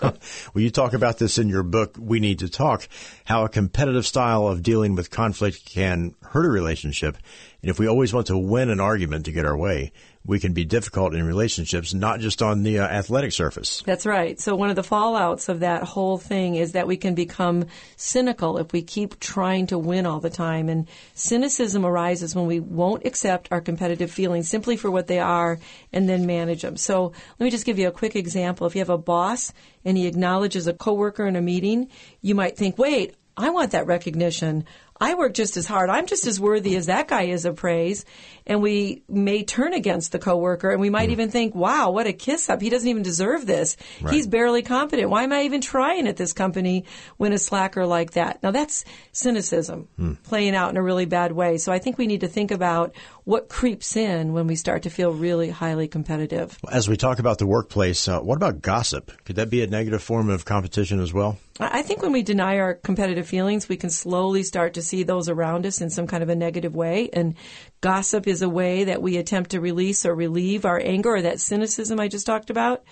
well, 0.00 0.14
you 0.54 0.70
talk 0.70 0.94
about 0.94 1.18
this 1.18 1.36
in 1.36 1.48
your 1.48 1.62
book. 1.62 1.96
We 1.98 2.20
need 2.20 2.38
to 2.38 2.48
talk 2.48 2.88
how 3.26 3.44
a 3.44 3.50
competitive 3.50 4.06
style 4.06 4.48
of 4.48 4.62
dealing 4.62 4.94
with 4.94 5.10
conflict 5.10 5.66
can 5.66 6.14
hurt 6.22 6.46
a 6.46 6.48
relationship, 6.48 7.18
and 7.66 7.70
if 7.72 7.80
we 7.80 7.88
always 7.88 8.14
want 8.14 8.28
to 8.28 8.38
win 8.38 8.70
an 8.70 8.78
argument 8.78 9.24
to 9.24 9.32
get 9.32 9.44
our 9.44 9.56
way, 9.56 9.90
we 10.24 10.38
can 10.38 10.52
be 10.52 10.64
difficult 10.64 11.16
in 11.16 11.26
relationships, 11.26 11.92
not 11.92 12.20
just 12.20 12.40
on 12.40 12.62
the 12.62 12.78
uh, 12.78 12.86
athletic 12.86 13.32
surface. 13.32 13.82
That's 13.84 14.06
right. 14.06 14.38
So 14.38 14.54
one 14.54 14.70
of 14.70 14.76
the 14.76 14.84
fallouts 14.84 15.48
of 15.48 15.58
that 15.58 15.82
whole 15.82 16.16
thing 16.16 16.54
is 16.54 16.72
that 16.72 16.86
we 16.86 16.96
can 16.96 17.16
become 17.16 17.64
cynical 17.96 18.58
if 18.58 18.72
we 18.72 18.82
keep 18.82 19.18
trying 19.18 19.66
to 19.66 19.78
win 19.78 20.06
all 20.06 20.20
the 20.20 20.30
time. 20.30 20.68
And 20.68 20.86
cynicism 21.14 21.84
arises 21.84 22.36
when 22.36 22.46
we 22.46 22.60
won't 22.60 23.04
accept 23.04 23.48
our 23.50 23.60
competitive 23.60 24.12
feelings 24.12 24.48
simply 24.48 24.76
for 24.76 24.88
what 24.88 25.08
they 25.08 25.18
are 25.18 25.58
and 25.92 26.08
then 26.08 26.24
manage 26.24 26.62
them. 26.62 26.76
So 26.76 27.14
let 27.40 27.44
me 27.44 27.50
just 27.50 27.66
give 27.66 27.80
you 27.80 27.88
a 27.88 27.90
quick 27.90 28.14
example. 28.14 28.68
If 28.68 28.76
you 28.76 28.80
have 28.80 28.90
a 28.90 28.96
boss 28.96 29.52
and 29.84 29.96
he 29.96 30.06
acknowledges 30.06 30.68
a 30.68 30.72
coworker 30.72 31.26
in 31.26 31.34
a 31.34 31.42
meeting, 31.42 31.88
you 32.22 32.36
might 32.36 32.56
think, 32.56 32.78
wait, 32.78 33.16
I 33.36 33.50
want 33.50 33.72
that 33.72 33.86
recognition. 33.86 34.64
I 35.00 35.14
work 35.14 35.34
just 35.34 35.56
as 35.56 35.66
hard. 35.66 35.90
I'm 35.90 36.06
just 36.06 36.26
as 36.26 36.40
worthy 36.40 36.76
as 36.76 36.86
that 36.86 37.08
guy 37.08 37.22
is 37.22 37.44
of 37.44 37.56
praise. 37.56 38.04
And 38.46 38.62
we 38.62 39.02
may 39.08 39.42
turn 39.44 39.74
against 39.74 40.12
the 40.12 40.18
coworker 40.18 40.70
and 40.70 40.80
we 40.80 40.90
might 40.90 41.08
mm. 41.08 41.12
even 41.12 41.30
think, 41.30 41.54
wow, 41.54 41.90
what 41.90 42.06
a 42.06 42.12
kiss 42.12 42.48
up. 42.48 42.62
He 42.62 42.70
doesn't 42.70 42.88
even 42.88 43.02
deserve 43.02 43.44
this. 43.44 43.76
Right. 44.00 44.14
He's 44.14 44.26
barely 44.26 44.62
competent. 44.62 45.10
Why 45.10 45.24
am 45.24 45.32
I 45.32 45.42
even 45.42 45.60
trying 45.60 46.06
at 46.06 46.16
this 46.16 46.32
company 46.32 46.84
when 47.16 47.32
a 47.32 47.38
slacker 47.38 47.86
like 47.86 48.12
that? 48.12 48.42
Now 48.42 48.52
that's 48.52 48.84
cynicism 49.12 49.88
mm. 49.98 50.22
playing 50.22 50.54
out 50.54 50.70
in 50.70 50.76
a 50.76 50.82
really 50.82 51.06
bad 51.06 51.32
way. 51.32 51.58
So 51.58 51.72
I 51.72 51.78
think 51.78 51.98
we 51.98 52.06
need 52.06 52.20
to 52.20 52.28
think 52.28 52.50
about 52.50 52.94
what 53.24 53.48
creeps 53.48 53.96
in 53.96 54.32
when 54.32 54.46
we 54.46 54.56
start 54.56 54.84
to 54.84 54.90
feel 54.90 55.12
really 55.12 55.50
highly 55.50 55.88
competitive. 55.88 56.56
As 56.70 56.88
we 56.88 56.96
talk 56.96 57.18
about 57.18 57.38
the 57.38 57.46
workplace, 57.46 58.06
uh, 58.06 58.20
what 58.20 58.36
about 58.36 58.62
gossip? 58.62 59.12
Could 59.24 59.36
that 59.36 59.50
be 59.50 59.62
a 59.62 59.66
negative 59.66 60.02
form 60.02 60.30
of 60.30 60.44
competition 60.44 61.00
as 61.00 61.12
well? 61.12 61.38
I 61.58 61.82
think 61.82 62.02
when 62.02 62.12
we 62.12 62.22
deny 62.22 62.58
our 62.58 62.74
competitive 62.74 63.26
feelings, 63.26 63.68
we 63.68 63.76
can 63.76 63.90
slowly 63.90 64.42
start 64.42 64.74
to 64.74 64.82
see 64.82 65.02
those 65.02 65.28
around 65.28 65.64
us 65.64 65.80
in 65.80 65.90
some 65.90 66.06
kind 66.06 66.22
of 66.22 66.28
a 66.28 66.36
negative 66.36 66.74
way. 66.74 67.08
And 67.12 67.34
gossip 67.80 68.26
is 68.26 68.42
a 68.42 68.48
way 68.48 68.84
that 68.84 69.00
we 69.00 69.16
attempt 69.16 69.50
to 69.50 69.60
release 69.60 70.04
or 70.04 70.14
relieve 70.14 70.64
our 70.64 70.80
anger 70.82 71.14
or 71.14 71.22
that 71.22 71.40
cynicism 71.40 71.98
I 71.98 72.08
just 72.08 72.26
talked 72.26 72.50
about. 72.50 72.84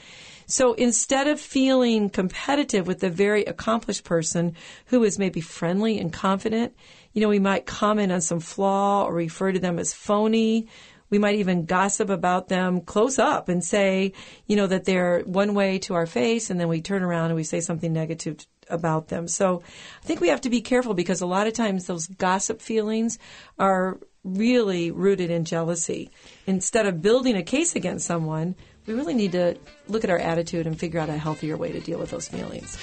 So 0.47 0.75
instead 0.75 1.27
of 1.27 1.41
feeling 1.41 2.11
competitive 2.11 2.87
with 2.87 3.01
the 3.01 3.11
very 3.11 3.45
accomplished 3.45 4.05
person 4.05 4.55
who 4.87 5.05
is 5.05 5.19
maybe 5.19 5.41
friendly 5.41 5.99
and 5.99 6.13
confident, 6.13 6.75
you 7.13 7.21
know, 7.21 7.29
we 7.29 7.39
might 7.39 7.67
comment 7.67 8.13
on 8.13 8.21
some 8.21 8.41
flaw 8.41 9.05
or 9.05 9.15
refer 9.15 9.53
to 9.53 9.59
them 9.59 9.79
as 9.79 9.95
phony. 9.95 10.69
We 11.11 11.19
might 11.19 11.37
even 11.37 11.65
gossip 11.65 12.11
about 12.11 12.49
them 12.49 12.81
close 12.81 13.19
up 13.19 13.49
and 13.49 13.63
say, 13.63 14.13
you 14.47 14.57
know, 14.57 14.67
that 14.67 14.85
they're 14.85 15.21
one 15.21 15.55
way 15.55 15.79
to 15.81 15.95
our 15.95 16.07
face 16.07 16.51
and 16.51 16.59
then 16.59 16.69
we 16.69 16.81
turn 16.81 17.03
around 17.03 17.27
and 17.27 17.37
we 17.37 17.45
say 17.45 17.61
something 17.61 17.93
negative 17.93 18.45
about 18.69 19.09
them. 19.09 19.29
So 19.29 19.63
I 20.03 20.07
think 20.07 20.21
we 20.21 20.29
have 20.29 20.41
to 20.43 20.51
be 20.51 20.61
careful 20.61 20.95
because 20.95 21.21
a 21.21 21.27
lot 21.27 21.47
of 21.47 21.53
times 21.53 21.87
those 21.87 22.07
gossip 22.07 22.61
feelings 22.61 23.19
are 23.59 23.99
really 24.25 24.91
rooted 24.91 25.31
in 25.31 25.45
jealousy. 25.45 26.11
Instead 26.47 26.87
of 26.87 27.03
building 27.03 27.37
a 27.37 27.43
case 27.43 27.77
against 27.77 28.07
someone, 28.07 28.55
we 28.87 28.95
really 28.95 29.15
need 29.15 29.33
to 29.33 29.57
look 29.89 30.05
at 30.05 30.11
our 30.11 30.19
attitude 30.19 30.67
and 30.67 30.79
figure 30.79 31.01
out 31.01 31.09
a 31.09 31.17
healthier 31.17 31.57
way 31.57 31.73
to 31.73 31.81
deal 31.81 31.99
with 31.99 32.11
those 32.11 32.29
feelings. 32.29 32.77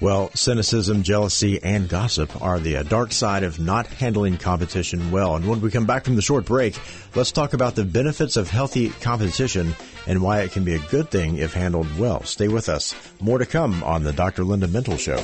Well, 0.00 0.30
cynicism, 0.32 1.02
jealousy, 1.02 1.60
and 1.60 1.88
gossip 1.88 2.40
are 2.40 2.60
the 2.60 2.76
uh, 2.76 2.82
dark 2.84 3.10
side 3.10 3.42
of 3.42 3.58
not 3.58 3.88
handling 3.88 4.36
competition 4.36 5.10
well. 5.10 5.34
And 5.34 5.48
when 5.48 5.60
we 5.60 5.72
come 5.72 5.86
back 5.86 6.04
from 6.04 6.14
the 6.14 6.22
short 6.22 6.44
break, 6.44 6.78
let's 7.16 7.32
talk 7.32 7.52
about 7.52 7.74
the 7.74 7.84
benefits 7.84 8.36
of 8.36 8.48
healthy 8.48 8.90
competition 8.90 9.74
and 10.06 10.22
why 10.22 10.42
it 10.42 10.52
can 10.52 10.62
be 10.62 10.74
a 10.74 10.78
good 10.90 11.10
thing 11.10 11.38
if 11.38 11.52
handled 11.52 11.98
well. 11.98 12.22
Stay 12.22 12.46
with 12.46 12.68
us. 12.68 12.94
More 13.20 13.38
to 13.38 13.46
come 13.46 13.82
on 13.82 14.04
the 14.04 14.12
Dr. 14.12 14.44
Linda 14.44 14.68
Mintle 14.68 15.00
Show. 15.00 15.20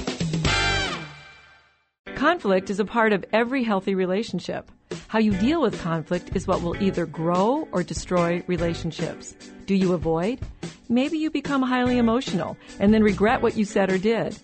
Conflict 2.16 2.69
is 2.69 2.81
a 2.81 2.85
part 2.85 3.12
of 3.12 3.25
every 3.33 3.62
healthy 3.62 3.95
relationship. 3.95 4.69
How 5.07 5.21
you 5.21 5.37
deal 5.38 5.62
with 5.62 5.81
conflict 5.83 6.31
is 6.35 6.49
what 6.49 6.62
will 6.62 6.83
either 6.83 7.07
grow 7.07 7.69
or 7.71 7.85
destroy 7.85 8.43
relationships. 8.49 9.37
Do 9.66 9.76
you 9.76 9.93
avoid? 9.93 10.40
Maybe 10.88 11.19
you 11.19 11.31
become 11.31 11.62
highly 11.62 11.97
emotional 11.97 12.57
and 12.81 12.93
then 12.93 13.04
regret 13.04 13.40
what 13.40 13.57
you 13.57 13.64
said 13.64 13.90
or 13.90 13.99
did. 13.99 14.37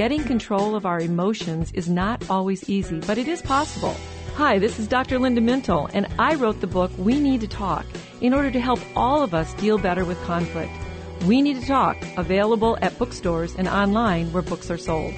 Getting 0.00 0.24
control 0.24 0.76
of 0.76 0.86
our 0.86 0.98
emotions 0.98 1.72
is 1.72 1.86
not 1.86 2.30
always 2.30 2.70
easy, 2.70 3.00
but 3.00 3.18
it 3.18 3.28
is 3.28 3.42
possible. 3.42 3.94
Hi, 4.36 4.58
this 4.58 4.78
is 4.78 4.88
Dr. 4.88 5.18
Linda 5.18 5.42
Mintle, 5.42 5.90
and 5.92 6.06
I 6.18 6.36
wrote 6.36 6.62
the 6.62 6.66
book 6.66 6.90
We 6.96 7.20
Need 7.20 7.42
to 7.42 7.46
Talk 7.46 7.84
in 8.22 8.32
order 8.32 8.50
to 8.50 8.58
help 8.58 8.80
all 8.96 9.22
of 9.22 9.34
us 9.34 9.52
deal 9.60 9.76
better 9.76 10.06
with 10.06 10.18
conflict. 10.22 10.72
We 11.26 11.42
Need 11.42 11.60
to 11.60 11.66
Talk, 11.66 11.98
available 12.16 12.78
at 12.80 12.98
bookstores 12.98 13.54
and 13.56 13.68
online 13.68 14.32
where 14.32 14.42
books 14.42 14.70
are 14.70 14.78
sold. 14.78 15.12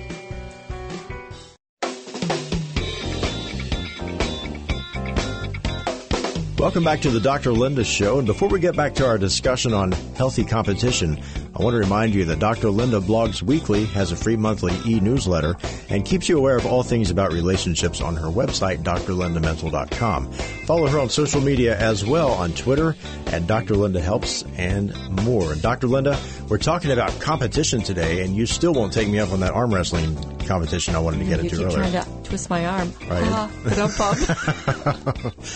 Welcome 6.62 6.84
back 6.84 7.00
to 7.00 7.10
the 7.10 7.18
Dr. 7.20 7.50
Linda 7.50 7.82
Show. 7.82 8.18
And 8.18 8.26
before 8.26 8.48
we 8.48 8.60
get 8.60 8.76
back 8.76 8.94
to 8.94 9.04
our 9.04 9.18
discussion 9.18 9.74
on 9.74 9.90
healthy 9.90 10.44
competition, 10.44 11.20
I 11.62 11.64
want 11.64 11.74
to 11.74 11.78
remind 11.78 12.12
you 12.12 12.24
that 12.24 12.40
Dr. 12.40 12.70
Linda 12.70 12.98
blogs 12.98 13.40
weekly, 13.40 13.84
has 13.84 14.10
a 14.10 14.16
free 14.16 14.34
monthly 14.34 14.74
e-newsletter, 14.84 15.56
and 15.88 16.04
keeps 16.04 16.28
you 16.28 16.36
aware 16.36 16.56
of 16.56 16.66
all 16.66 16.82
things 16.82 17.08
about 17.08 17.32
relationships 17.32 18.00
on 18.00 18.16
her 18.16 18.26
website, 18.26 18.78
drlindamintle.com. 18.78 20.32
Follow 20.32 20.88
her 20.88 20.98
on 20.98 21.08
social 21.08 21.40
media 21.40 21.78
as 21.78 22.04
well 22.04 22.32
on 22.32 22.52
Twitter 22.54 22.96
at 23.28 23.46
Dr. 23.46 23.76
Linda 23.76 24.00
Helps 24.00 24.42
and 24.56 24.92
more. 25.22 25.54
Dr. 25.54 25.86
Linda, 25.86 26.18
we're 26.48 26.58
talking 26.58 26.90
about 26.90 27.12
competition 27.20 27.80
today, 27.80 28.24
and 28.24 28.34
you 28.34 28.44
still 28.44 28.74
won't 28.74 28.92
take 28.92 29.06
me 29.06 29.20
up 29.20 29.30
on 29.30 29.38
that 29.38 29.52
arm 29.52 29.72
wrestling 29.72 30.16
competition 30.40 30.96
I 30.96 30.98
wanted 30.98 31.20
to 31.20 31.26
get 31.26 31.44
you 31.44 31.44
into 31.44 31.56
keep 31.58 31.66
earlier. 31.66 31.90
trying 31.92 32.04
to 32.04 32.28
twist 32.28 32.50
my 32.50 32.66
arm. 32.66 32.92
Right. 33.08 33.22
Ah, 33.24 33.48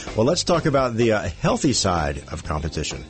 well, 0.17 0.25
let's 0.25 0.45
talk 0.45 0.67
about 0.67 0.95
the 0.95 1.15
uh, 1.15 1.29
healthy 1.41 1.73
side 1.73 2.23
of 2.31 2.45
competition. 2.45 3.05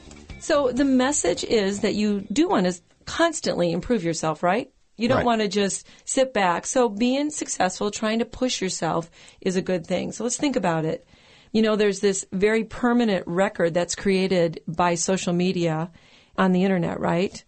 So 0.46 0.70
the 0.70 0.84
message 0.84 1.42
is 1.42 1.80
that 1.80 1.96
you 1.96 2.24
do 2.32 2.48
want 2.48 2.66
to 2.66 2.80
constantly 3.04 3.72
improve 3.72 4.04
yourself, 4.04 4.44
right? 4.44 4.70
You 4.96 5.08
don't 5.08 5.16
Right. 5.16 5.26
want 5.26 5.40
to 5.40 5.48
just 5.48 5.84
sit 6.04 6.32
back. 6.32 6.66
So 6.66 6.88
being 6.88 7.30
successful, 7.30 7.90
trying 7.90 8.20
to 8.20 8.24
push 8.24 8.62
yourself 8.62 9.10
is 9.40 9.56
a 9.56 9.60
good 9.60 9.84
thing. 9.84 10.12
So 10.12 10.22
let's 10.22 10.36
think 10.36 10.54
about 10.54 10.84
it. 10.84 11.04
You 11.50 11.62
know, 11.62 11.74
there's 11.74 11.98
this 11.98 12.24
very 12.30 12.62
permanent 12.62 13.26
record 13.26 13.74
that's 13.74 13.96
created 13.96 14.60
by 14.68 14.94
social 14.94 15.32
media 15.32 15.90
on 16.38 16.52
the 16.52 16.62
internet, 16.62 17.00
right? 17.00 17.44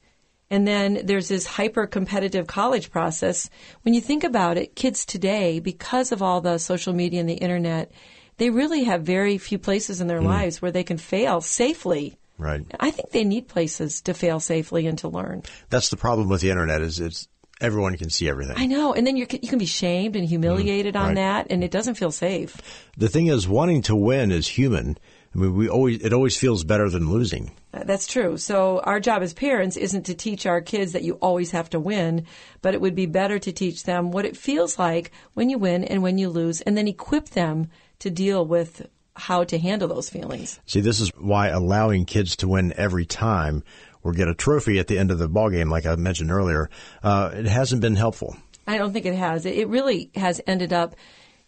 And 0.51 0.67
then 0.67 1.03
there's 1.05 1.29
this 1.29 1.47
hyper 1.47 1.87
competitive 1.87 2.49
college 2.49 2.91
process. 2.91 3.49
When 3.83 3.95
you 3.95 4.01
think 4.01 4.25
about 4.25 4.57
it, 4.57 4.75
kids 4.75 5.07
today, 5.07 5.61
because 5.61 6.11
of 6.11 6.21
all 6.21 6.41
the 6.41 6.59
social 6.59 6.95
media 6.95 7.21
and 7.21 7.29
the 7.29 7.35
internet, 7.35 7.93
they 8.39 8.51
really 8.51 8.83
have 8.85 9.03
very 9.03 9.39
few 9.39 9.61
places 9.61 10.01
in 10.01 10.09
their 10.09 10.21
mm. 10.21 10.25
lives 10.25 10.61
where 10.61 10.73
they 10.73 10.83
can 10.83 10.99
fail 10.99 11.41
safely. 11.41 12.19
Right. 12.39 12.65
I 12.79 12.93
think 12.93 13.11
they 13.11 13.25
need 13.25 13.49
places 13.49 14.01
to 14.03 14.15
fail 14.15 14.39
safely 14.39 14.87
and 14.87 14.97
to 14.99 15.09
learn. 15.09 15.43
That's 15.71 15.91
the 15.91 15.97
problem 15.97 16.29
with 16.29 16.41
the 16.41 16.51
internet 16.51 16.81
is 16.83 17.01
it's 17.01 17.29
everyone 17.61 17.97
can 17.97 18.11
see 18.11 18.29
everything. 18.29 18.55
I 18.57 18.67
know, 18.67 18.95
and 18.95 19.07
then 19.07 19.17
you're, 19.17 19.27
you 19.31 19.49
can 19.49 19.59
be 19.59 19.67
shamed 19.67 20.17
and 20.17 20.27
humiliated 20.27 20.97
on 20.97 21.09
right. 21.09 21.15
that, 21.17 21.47
and 21.51 21.65
it 21.65 21.71
doesn't 21.71 21.97
feel 21.97 22.13
safe. 22.13 22.57
The 22.97 23.09
thing 23.09 23.27
is, 23.27 23.49
wanting 23.49 23.83
to 23.83 23.97
win 23.97 24.31
is 24.31 24.47
human. 24.47 24.99
I 25.35 25.39
mean, 25.39 25.55
we 25.55 25.69
always 25.69 26.01
it 26.03 26.13
always 26.13 26.37
feels 26.37 26.65
better 26.65 26.89
than 26.89 27.11
losing. 27.11 27.51
Uh, 27.75 27.85
That's 27.85 28.07
true. 28.07 28.39
So 28.39 28.81
our 28.81 28.99
job 28.99 29.23
as 29.23 29.35
parents 29.35 29.77
isn't 29.77 30.05
to 30.05 30.15
teach 30.15 30.47
our 30.47 30.61
kids 30.61 30.93
that 30.93 31.03
you 31.03 31.15
always 31.15 31.51
have 31.51 31.69
to 31.71 31.81
win, 31.81 32.25
but 32.63 32.75
it 32.75 32.81
would 32.81 32.95
be 32.95 33.07
better 33.07 33.39
to 33.39 33.53
teach 33.53 33.83
them 33.83 34.11
what 34.11 34.25
it 34.25 34.37
feels 34.37 34.79
like 34.79 35.13
when 35.35 35.51
you 35.51 35.59
win 35.59 35.85
and 35.85 36.03
when 36.03 36.19
you 36.19 36.31
lose, 36.31 36.61
and 36.63 36.79
then 36.79 36.89
equip 36.89 37.31
them 37.31 37.69
to 37.99 38.11
deal 38.11 38.45
with 38.45 38.87
how 39.19 39.45
to 39.45 39.59
handle 39.59 39.89
those 39.89 40.09
feelings. 40.09 40.61
See, 40.67 40.81
this 40.81 41.01
is 41.01 41.11
why 41.17 41.49
allowing 41.49 42.05
kids 42.05 42.37
to 42.37 42.49
win 42.49 42.73
every 42.77 43.05
time 43.05 43.65
or 44.03 44.13
get 44.13 44.29
a 44.29 44.35
trophy 44.35 44.79
at 44.79 44.87
the 44.87 44.99
end 44.99 45.11
of 45.11 45.19
the 45.19 45.29
ball 45.29 45.51
game, 45.51 45.71
like 45.71 45.85
I 45.85 45.97
mentioned 45.97 46.31
earlier, 46.31 46.71
uh, 47.03 47.31
it 47.35 47.47
hasn't 47.47 47.83
been 47.83 47.97
helpful. 47.97 48.37
I 48.67 48.79
don't 48.79 48.93
think 48.93 49.07
it 49.07 49.15
has. 49.15 49.45
It 49.47 49.69
really 49.69 50.11
has 50.15 50.41
ended 50.47 50.73
up 50.73 50.95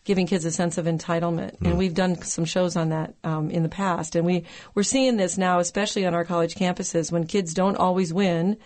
giving 0.04 0.26
kids 0.26 0.44
a 0.44 0.50
sense 0.50 0.78
of 0.78 0.86
entitlement, 0.86 1.60
and 1.60 1.76
we've 1.76 1.94
done 1.94 2.20
some 2.22 2.46
shows 2.46 2.74
on 2.74 2.88
that 2.88 3.14
um, 3.22 3.50
in 3.50 3.62
the 3.62 3.68
past, 3.68 4.16
and 4.16 4.24
we 4.24 4.44
we're 4.74 4.82
seeing 4.82 5.18
this 5.18 5.36
now, 5.36 5.58
especially 5.58 6.06
on 6.06 6.14
our 6.14 6.24
college 6.24 6.54
campuses, 6.54 7.12
when 7.12 7.26
kids 7.26 7.52
don't 7.52 7.76
always 7.76 8.12
win, 8.12 8.56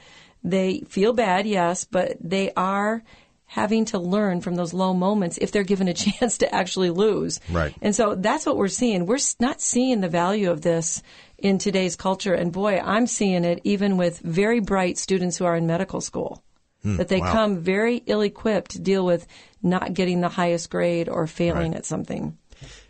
they 0.44 0.80
feel 0.88 1.12
bad, 1.12 1.46
yes, 1.46 1.84
but 1.84 2.16
they 2.20 2.52
are 2.56 3.02
having 3.46 3.84
to 3.86 3.98
learn 3.98 4.40
from 4.40 4.54
those 4.54 4.74
low 4.74 4.94
moments 4.94 5.38
if 5.38 5.52
they're 5.52 5.62
given 5.62 5.88
a 5.88 5.94
chance 5.94 6.38
to 6.38 6.54
actually 6.54 6.90
lose. 6.90 7.40
Right. 7.50 7.74
And 7.80 7.94
so 7.94 8.14
that's 8.14 8.46
what 8.46 8.56
we're 8.56 8.68
seeing. 8.68 9.06
We're 9.06 9.18
not 9.40 9.60
seeing 9.60 10.00
the 10.00 10.08
value 10.08 10.50
of 10.50 10.62
this 10.62 11.02
in 11.38 11.58
today's 11.58 11.96
culture, 11.96 12.32
and 12.32 12.52
boy, 12.52 12.78
I'm 12.78 13.06
seeing 13.06 13.44
it 13.44 13.60
even 13.64 13.96
with 13.96 14.20
very 14.20 14.60
bright 14.60 14.96
students 14.96 15.36
who 15.36 15.44
are 15.44 15.56
in 15.56 15.66
medical 15.66 16.00
school 16.00 16.42
hmm, 16.82 16.96
that 16.96 17.08
they 17.08 17.20
wow. 17.20 17.32
come 17.32 17.58
very 17.58 18.02
ill 18.06 18.22
equipped 18.22 18.72
to 18.72 18.80
deal 18.80 19.04
with 19.04 19.26
not 19.62 19.92
getting 19.92 20.20
the 20.20 20.28
highest 20.28 20.70
grade 20.70 21.08
or 21.08 21.26
failing 21.26 21.72
Right. 21.72 21.78
at 21.78 21.86
something. 21.86 22.38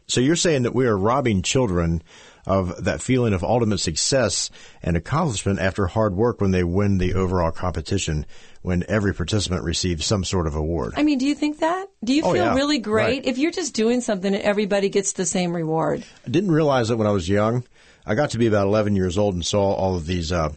So 0.07 0.21
you're 0.21 0.37
saying 0.37 0.63
that 0.63 0.75
we 0.75 0.87
are 0.87 0.97
robbing 0.97 1.43
children 1.43 2.03
of 2.47 2.85
that 2.85 3.01
feeling 3.01 3.33
of 3.33 3.43
ultimate 3.43 3.79
success 3.79 4.51
and 4.83 4.97
accomplishment 4.97 5.59
after 5.61 5.87
hard 5.87 6.15
work 6.15 6.41
when 6.41 6.51
they 6.51 6.65
win 6.65 6.99
the 6.99 7.15
overall 7.15 7.51
competition, 7.51 8.27
when 8.63 8.85
every 8.89 9.15
participant 9.15 9.63
receives 9.65 10.05
some 10.05 10.25
sort 10.25 10.47
of 10.47 10.55
award. 10.55 10.93
I 10.97 11.03
mean, 11.03 11.19
do 11.19 11.27
you 11.27 11.35
think 11.35 11.61
that? 11.61 11.87
Do 12.03 12.13
you 12.15 12.23
Oh, 12.25 12.33
feel 12.33 12.45
yeah. 12.45 12.55
really 12.55 12.79
great 12.79 13.05
Right. 13.05 13.27
if 13.27 13.39
you're 13.39 13.51
just 13.53 13.75
doing 13.75 14.01
something 14.01 14.35
and 14.35 14.43
everybody 14.43 14.89
gets 14.89 15.13
the 15.13 15.25
same 15.27 15.55
reward? 15.55 16.05
I 16.27 16.31
didn't 16.31 16.51
realize 16.51 16.91
it 16.91 16.99
when 16.99 17.07
I 17.07 17.13
was 17.13 17.29
young. 17.29 17.65
I 18.07 18.15
got 18.15 18.31
to 18.31 18.39
be 18.39 18.47
about 18.47 18.67
11 18.67 18.95
years 18.97 19.17
old 19.17 19.35
and 19.35 19.45
saw 19.45 19.73
all 19.73 19.97
of 19.97 20.05
these 20.07 20.31
uh, 20.31 20.51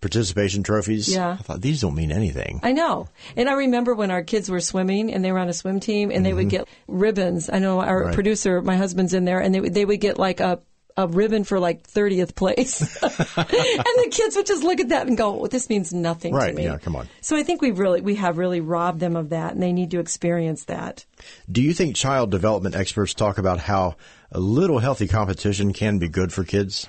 participation 0.00 0.62
trophies. 0.62 1.12
Yeah. 1.12 1.30
I 1.38 1.42
thought 1.42 1.60
these 1.60 1.80
don't 1.80 1.94
mean 1.94 2.12
anything. 2.12 2.60
I 2.62 2.72
know. 2.72 3.08
And 3.36 3.48
I 3.48 3.54
remember 3.54 3.94
when 3.94 4.10
our 4.10 4.22
kids 4.22 4.50
were 4.50 4.60
swimming 4.60 5.12
and 5.12 5.24
they 5.24 5.32
were 5.32 5.38
on 5.38 5.48
a 5.48 5.52
swim 5.52 5.80
team 5.80 6.10
and 6.10 6.24
they 6.24 6.32
would 6.32 6.48
get 6.50 6.68
ribbons. 6.86 7.48
I 7.52 7.58
know 7.58 7.80
our 7.80 7.94
Mm-hmm. 7.94 8.06
Right. 8.06 8.14
producer, 8.14 8.62
my 8.62 8.76
husband's 8.76 9.14
in 9.14 9.24
there, 9.24 9.40
and 9.40 9.54
they 9.54 9.60
would, 9.60 9.74
they 9.74 9.84
would 9.84 10.00
get 10.00 10.18
like 10.18 10.40
a 10.40 10.60
a 10.96 11.08
ribbon 11.08 11.42
for 11.44 11.58
like 11.58 11.82
30th 11.88 12.34
place. 12.36 12.80
and 13.02 13.08
the 13.16 14.08
kids 14.12 14.36
would 14.36 14.46
just 14.46 14.62
look 14.62 14.78
at 14.80 14.90
that 14.90 15.06
and 15.08 15.16
go, 15.16 15.32
well, 15.32 15.48
this 15.48 15.68
means 15.68 15.92
nothing 15.92 16.32
Right, 16.32 16.50
to 16.50 16.54
me. 16.54 16.64
yeah, 16.64 16.78
come 16.78 16.94
on. 16.94 17.08
So 17.20 17.36
I 17.36 17.42
think 17.42 17.60
we've 17.62 17.78
really, 17.78 18.00
we 18.00 18.14
have 18.16 18.38
really 18.38 18.60
robbed 18.60 19.00
them 19.00 19.16
of 19.16 19.30
that 19.30 19.52
and 19.54 19.62
they 19.62 19.72
need 19.72 19.90
to 19.90 19.98
experience 19.98 20.64
that. 20.64 21.04
Do 21.50 21.62
you 21.62 21.74
think 21.74 21.96
child 21.96 22.30
development 22.30 22.76
experts 22.76 23.12
talk 23.14 23.38
about 23.38 23.58
how 23.58 23.96
a 24.30 24.38
little 24.38 24.78
healthy 24.78 25.08
competition 25.08 25.72
can 25.72 25.98
be 25.98 26.08
good 26.08 26.32
for 26.32 26.44
kids? 26.44 26.88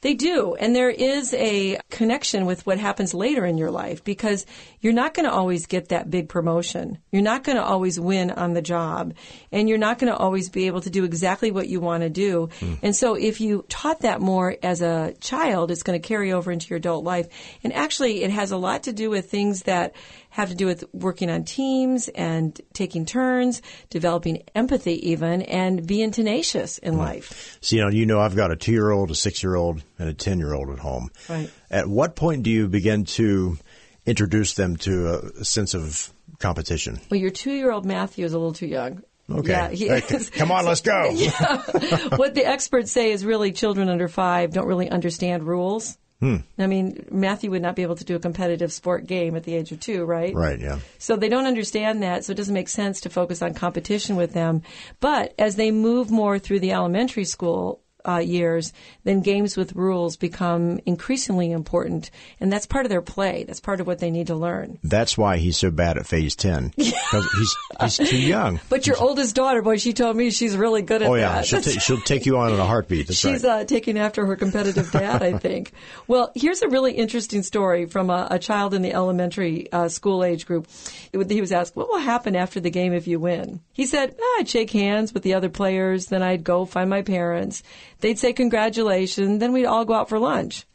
They 0.00 0.14
do. 0.14 0.54
And 0.54 0.74
there 0.74 0.90
is 0.90 1.34
a 1.34 1.78
connection 1.90 2.46
with 2.46 2.64
what 2.66 2.78
happens 2.78 3.14
later 3.14 3.44
in 3.44 3.58
your 3.58 3.70
life 3.70 4.04
because 4.04 4.46
you're 4.80 4.92
not 4.92 5.14
going 5.14 5.26
to 5.26 5.32
always 5.32 5.66
get 5.66 5.88
that 5.88 6.10
big 6.10 6.28
promotion. 6.28 6.98
You're 7.10 7.22
not 7.22 7.42
going 7.42 7.56
to 7.56 7.64
always 7.64 7.98
win 7.98 8.30
on 8.30 8.52
the 8.52 8.62
job 8.62 9.14
and 9.50 9.68
you're 9.68 9.78
not 9.78 9.98
going 9.98 10.12
to 10.12 10.18
always 10.18 10.48
be 10.50 10.66
able 10.66 10.80
to 10.82 10.90
do 10.90 11.04
exactly 11.04 11.50
what 11.50 11.68
you 11.68 11.80
want 11.80 12.02
to 12.02 12.10
do. 12.10 12.48
Hmm. 12.60 12.74
And 12.82 12.96
so 12.96 13.14
if 13.14 13.40
you 13.40 13.64
taught 13.68 14.00
that 14.00 14.20
more 14.20 14.56
as 14.62 14.82
a 14.82 15.14
child, 15.20 15.70
it's 15.70 15.82
going 15.82 16.00
to 16.00 16.06
carry 16.06 16.32
over 16.32 16.52
into 16.52 16.68
your 16.68 16.76
adult 16.76 17.04
life. 17.04 17.26
And 17.64 17.72
actually 17.72 18.22
it 18.22 18.30
has 18.30 18.52
a 18.52 18.56
lot 18.56 18.84
to 18.84 18.92
do 18.92 19.10
with 19.10 19.30
things 19.30 19.62
that 19.62 19.94
have 20.30 20.48
to 20.50 20.54
do 20.54 20.66
with 20.66 20.84
working 20.92 21.30
on 21.30 21.44
teams 21.44 22.08
and 22.08 22.60
taking 22.72 23.06
turns, 23.06 23.62
developing 23.90 24.42
empathy 24.54 25.10
even, 25.10 25.42
and 25.42 25.86
being 25.86 26.10
tenacious 26.10 26.78
in 26.78 26.96
life. 26.96 27.58
So, 27.60 27.76
you 27.76 27.82
know, 27.82 27.88
you 27.88 28.06
know, 28.06 28.20
I've 28.20 28.36
got 28.36 28.50
a 28.50 28.56
two 28.56 28.72
year 28.72 28.90
old, 28.90 29.10
a 29.10 29.14
six 29.14 29.42
year 29.42 29.54
old, 29.54 29.82
and 29.98 30.08
a 30.08 30.14
10 30.14 30.38
year 30.38 30.54
old 30.54 30.70
at 30.70 30.78
home. 30.78 31.10
Right. 31.28 31.50
At 31.70 31.86
what 31.86 32.16
point 32.16 32.42
do 32.42 32.50
you 32.50 32.68
begin 32.68 33.04
to 33.04 33.58
introduce 34.06 34.54
them 34.54 34.76
to 34.76 35.32
a 35.40 35.44
sense 35.44 35.74
of 35.74 36.12
competition? 36.38 37.00
Well, 37.10 37.20
your 37.20 37.30
two-year-old 37.30 37.84
Matthew 37.84 38.24
is 38.24 38.32
a 38.32 38.38
little 38.38 38.54
too 38.54 38.66
young. 38.66 39.02
Okay. 39.30 39.50
Yeah, 39.50 39.68
he 39.68 39.86
is. 39.88 40.30
Come 40.30 40.50
on, 40.50 40.64
let's 40.64 40.80
go. 40.80 41.12
what 42.16 42.34
the 42.34 42.46
experts 42.46 42.90
say 42.90 43.12
is 43.12 43.24
really 43.24 43.52
children 43.52 43.90
under 43.90 44.08
five 44.08 44.52
don't 44.52 44.66
really 44.66 44.88
understand 44.88 45.46
rules. 45.46 45.98
Hmm. 46.20 46.38
I 46.58 46.66
mean, 46.66 47.06
Matthew 47.12 47.50
would 47.52 47.62
not 47.62 47.76
be 47.76 47.82
able 47.82 47.94
to 47.94 48.04
do 48.04 48.16
a 48.16 48.20
competitive 48.20 48.72
sport 48.72 49.06
game 49.06 49.36
at 49.36 49.44
the 49.44 49.54
age 49.54 49.70
of 49.70 49.78
two, 49.78 50.04
right? 50.04 50.34
Right, 50.34 50.58
yeah. 50.58 50.80
So 50.98 51.14
they 51.14 51.28
don't 51.28 51.46
understand 51.46 52.02
that, 52.02 52.24
so 52.24 52.32
it 52.32 52.36
doesn't 52.36 52.54
make 52.54 52.68
sense 52.68 53.00
to 53.02 53.10
focus 53.10 53.40
on 53.40 53.54
competition 53.54 54.16
with 54.16 54.32
them. 54.32 54.62
But 54.98 55.34
as 55.38 55.54
they 55.54 55.70
move 55.70 56.10
more 56.10 56.40
through 56.40 56.60
the 56.60 56.72
elementary 56.72 57.24
school 57.24 57.82
uh, 58.08 58.18
years, 58.18 58.72
then 59.04 59.20
games 59.20 59.56
with 59.56 59.74
rules 59.74 60.16
become 60.16 60.80
increasingly 60.86 61.52
important, 61.52 62.10
and 62.40 62.52
that's 62.52 62.66
part 62.66 62.86
of 62.86 62.90
their 62.90 63.02
play. 63.02 63.44
That's 63.44 63.60
part 63.60 63.80
of 63.80 63.86
what 63.86 63.98
they 63.98 64.10
need 64.10 64.28
to 64.28 64.34
learn. 64.34 64.78
That's 64.82 65.18
why 65.18 65.36
he's 65.36 65.56
so 65.58 65.70
bad 65.70 65.98
at 65.98 66.06
phase 66.06 66.34
10. 66.36 66.72
Because 67.10 67.28
he's, 67.38 67.56
he's 67.98 68.10
too 68.10 68.18
young. 68.20 68.60
But 68.68 68.86
your 68.86 68.96
oldest 68.98 69.34
daughter, 69.34 69.62
boy, 69.62 69.78
she 69.78 69.92
told 69.94 70.14
me 70.16 70.30
she's 70.30 70.56
really 70.56 70.82
good 70.82 71.00
at 71.02 71.08
Oh, 71.08 71.14
yeah. 71.14 71.36
that. 71.36 71.46
She'll, 71.46 71.62
ta- 71.62 71.70
she'll 71.80 72.00
take 72.00 72.26
you 72.26 72.36
on 72.36 72.52
in 72.52 72.60
a 72.60 72.66
heartbeat. 72.66 73.06
That's 73.06 73.18
She's 73.18 73.44
right. 73.44 73.62
uh, 73.62 73.64
taking 73.64 73.98
after 73.98 74.26
her 74.26 74.36
competitive 74.36 74.90
dad, 74.92 75.22
I 75.22 75.38
think. 75.38 75.72
Well, 76.06 76.32
here's 76.34 76.62
a 76.62 76.68
really 76.68 76.92
interesting 76.92 77.42
story 77.42 77.84
from 77.86 78.08
a, 78.10 78.28
a 78.30 78.38
child 78.38 78.72
in 78.74 78.80
the 78.82 78.92
elementary 78.94 79.70
uh, 79.72 79.88
school 79.88 80.22
age 80.24 80.46
group. 80.46 80.66
It- 81.12 81.30
he 81.30 81.40
was 81.40 81.52
asked, 81.52 81.76
"What 81.76 81.88
will 81.88 81.98
happen 81.98 82.34
after 82.36 82.60
the 82.60 82.70
game 82.70 82.92
if 82.94 83.06
you 83.06 83.18
win?" 83.20 83.60
He 83.72 83.84
said, 83.86 84.14
"Ah, 84.20 84.36
"I'd 84.40 84.48
shake 84.48 84.70
hands 84.70 85.12
with 85.12 85.22
the 85.22 85.34
other 85.34 85.48
players, 85.50 86.06
then 86.06 86.22
I'd 86.22 86.44
go 86.44 86.64
find 86.64 86.88
my 86.88 87.02
parents. 87.02 87.62
They'd 88.00 88.18
say 88.18 88.32
congratulations, 88.32 89.40
then 89.40 89.52
we'd 89.52 89.66
all 89.66 89.84
go 89.84 89.94
out 89.94 90.08
for 90.08 90.18
lunch." 90.18 90.66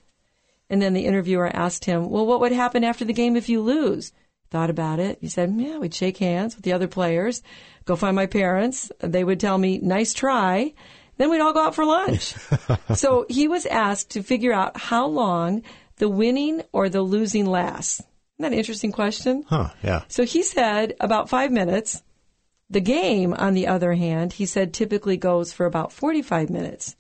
And 0.70 0.82
then 0.82 0.94
the 0.94 1.06
interviewer 1.06 1.50
asked 1.54 1.86
him, 1.86 2.10
"Well, 2.10 2.26
what 2.26 2.40
would 2.40 2.52
happen 2.52 2.84
after 2.84 3.06
the 3.06 3.14
game 3.14 3.36
if 3.36 3.50
you 3.50 3.62
lose?" 3.62 4.12
Thought 4.50 4.70
about 4.70 5.00
it. 5.00 5.18
He 5.20 5.30
said, 5.30 5.54
"Yeah, 5.58 5.78
we'd 5.78 5.94
shake 5.94 6.18
hands 6.18 6.56
with 6.56 6.64
the 6.64 6.74
other 6.74 6.88
players, 6.88 7.42
go 7.86 7.96
find 7.96 8.16
my 8.16 8.28
parents. 8.28 8.92
They 9.00 9.24
would 9.24 9.40
tell 9.40 9.58
me, 9.58 9.80
"Nice 9.82 10.14
try." 10.14 10.74
Then 11.18 11.30
we'd 11.30 11.42
all 11.42 11.54
go 11.54 11.66
out 11.66 11.76
for 11.76 11.86
lunch. 11.86 12.36
so 12.96 13.26
he 13.30 13.48
was 13.48 13.66
asked 13.66 14.12
to 14.12 14.24
figure 14.24 14.54
out 14.54 14.78
how 14.78 15.06
long 15.06 15.64
the 15.98 16.10
winning 16.10 16.64
or 16.72 16.90
the 16.90 17.02
losing 17.02 17.46
lasts. 17.46 18.00
Isn't 18.00 18.10
that 18.40 18.52
an 18.54 18.58
interesting 18.58 18.92
question? 18.92 19.44
Huh, 19.48 19.70
yeah. 19.84 20.04
So 20.08 20.24
he 20.24 20.42
said 20.42 20.96
about 21.00 21.30
five 21.30 21.52
minutes. 21.52 22.02
The 22.70 22.82
game, 22.82 23.34
on 23.34 23.54
the 23.54 23.68
other 23.68 23.94
hand, 23.94 24.34
he 24.34 24.48
said 24.48 24.74
typically 24.74 25.18
goes 25.18 25.54
for 25.54 25.66
about 25.68 25.92
45 25.92 26.50
minutes. 26.50 26.96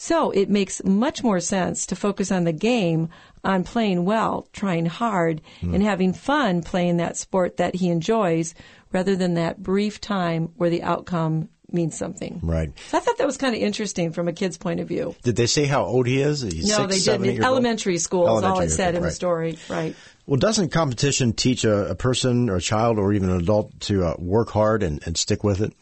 So 0.00 0.30
it 0.30 0.48
makes 0.48 0.82
much 0.84 1.24
more 1.24 1.40
sense 1.40 1.86
to 1.86 1.96
focus 1.96 2.30
on 2.30 2.44
the 2.44 2.52
game, 2.52 3.08
on 3.42 3.64
playing 3.64 4.04
well, 4.04 4.46
trying 4.52 4.86
hard, 4.86 5.42
and 5.60 5.82
having 5.82 6.12
fun 6.12 6.62
playing 6.62 6.98
that 6.98 7.16
sport 7.16 7.56
that 7.56 7.74
he 7.74 7.88
enjoys 7.88 8.54
rather 8.92 9.16
than 9.16 9.34
that 9.34 9.60
brief 9.60 10.00
time 10.00 10.52
where 10.56 10.70
the 10.70 10.84
outcome 10.84 11.48
means 11.72 11.98
something. 11.98 12.38
Right. 12.44 12.70
So 12.90 12.96
I 12.96 13.00
thought 13.00 13.18
that 13.18 13.26
was 13.26 13.36
kind 13.38 13.56
of 13.56 13.60
interesting 13.60 14.12
from 14.12 14.28
a 14.28 14.32
kid's 14.32 14.56
point 14.56 14.78
of 14.78 14.86
view. 14.86 15.16
Did 15.24 15.34
they 15.34 15.46
say 15.46 15.64
how 15.64 15.84
old 15.84 16.06
he 16.06 16.20
is? 16.20 16.42
He's 16.42 16.68
No, 16.68 16.88
six, 16.88 17.04
they 17.04 17.12
didn't. 17.12 17.24
years 17.24 17.38
old? 17.38 17.44
Elementary 17.44 17.98
school 17.98 18.22
is 18.22 18.28
all 18.28 18.38
Elementary, 18.38 18.66
it 18.66 18.70
said 18.70 18.94
in 18.94 19.02
the 19.02 19.08
right. 19.08 19.14
story. 19.14 19.58
Right. 19.68 19.96
Well, 20.26 20.38
doesn't 20.38 20.70
competition 20.70 21.32
teach 21.32 21.64
a, 21.64 21.90
a 21.90 21.94
person 21.96 22.48
or 22.50 22.56
a 22.56 22.60
child 22.60 23.00
or 23.00 23.12
even 23.12 23.30
an 23.30 23.40
adult 23.40 23.80
to 23.80 24.04
uh, 24.04 24.14
work 24.18 24.50
hard 24.50 24.84
and, 24.84 25.04
and 25.06 25.16
stick 25.16 25.42
with 25.42 25.60
it? 25.60 25.72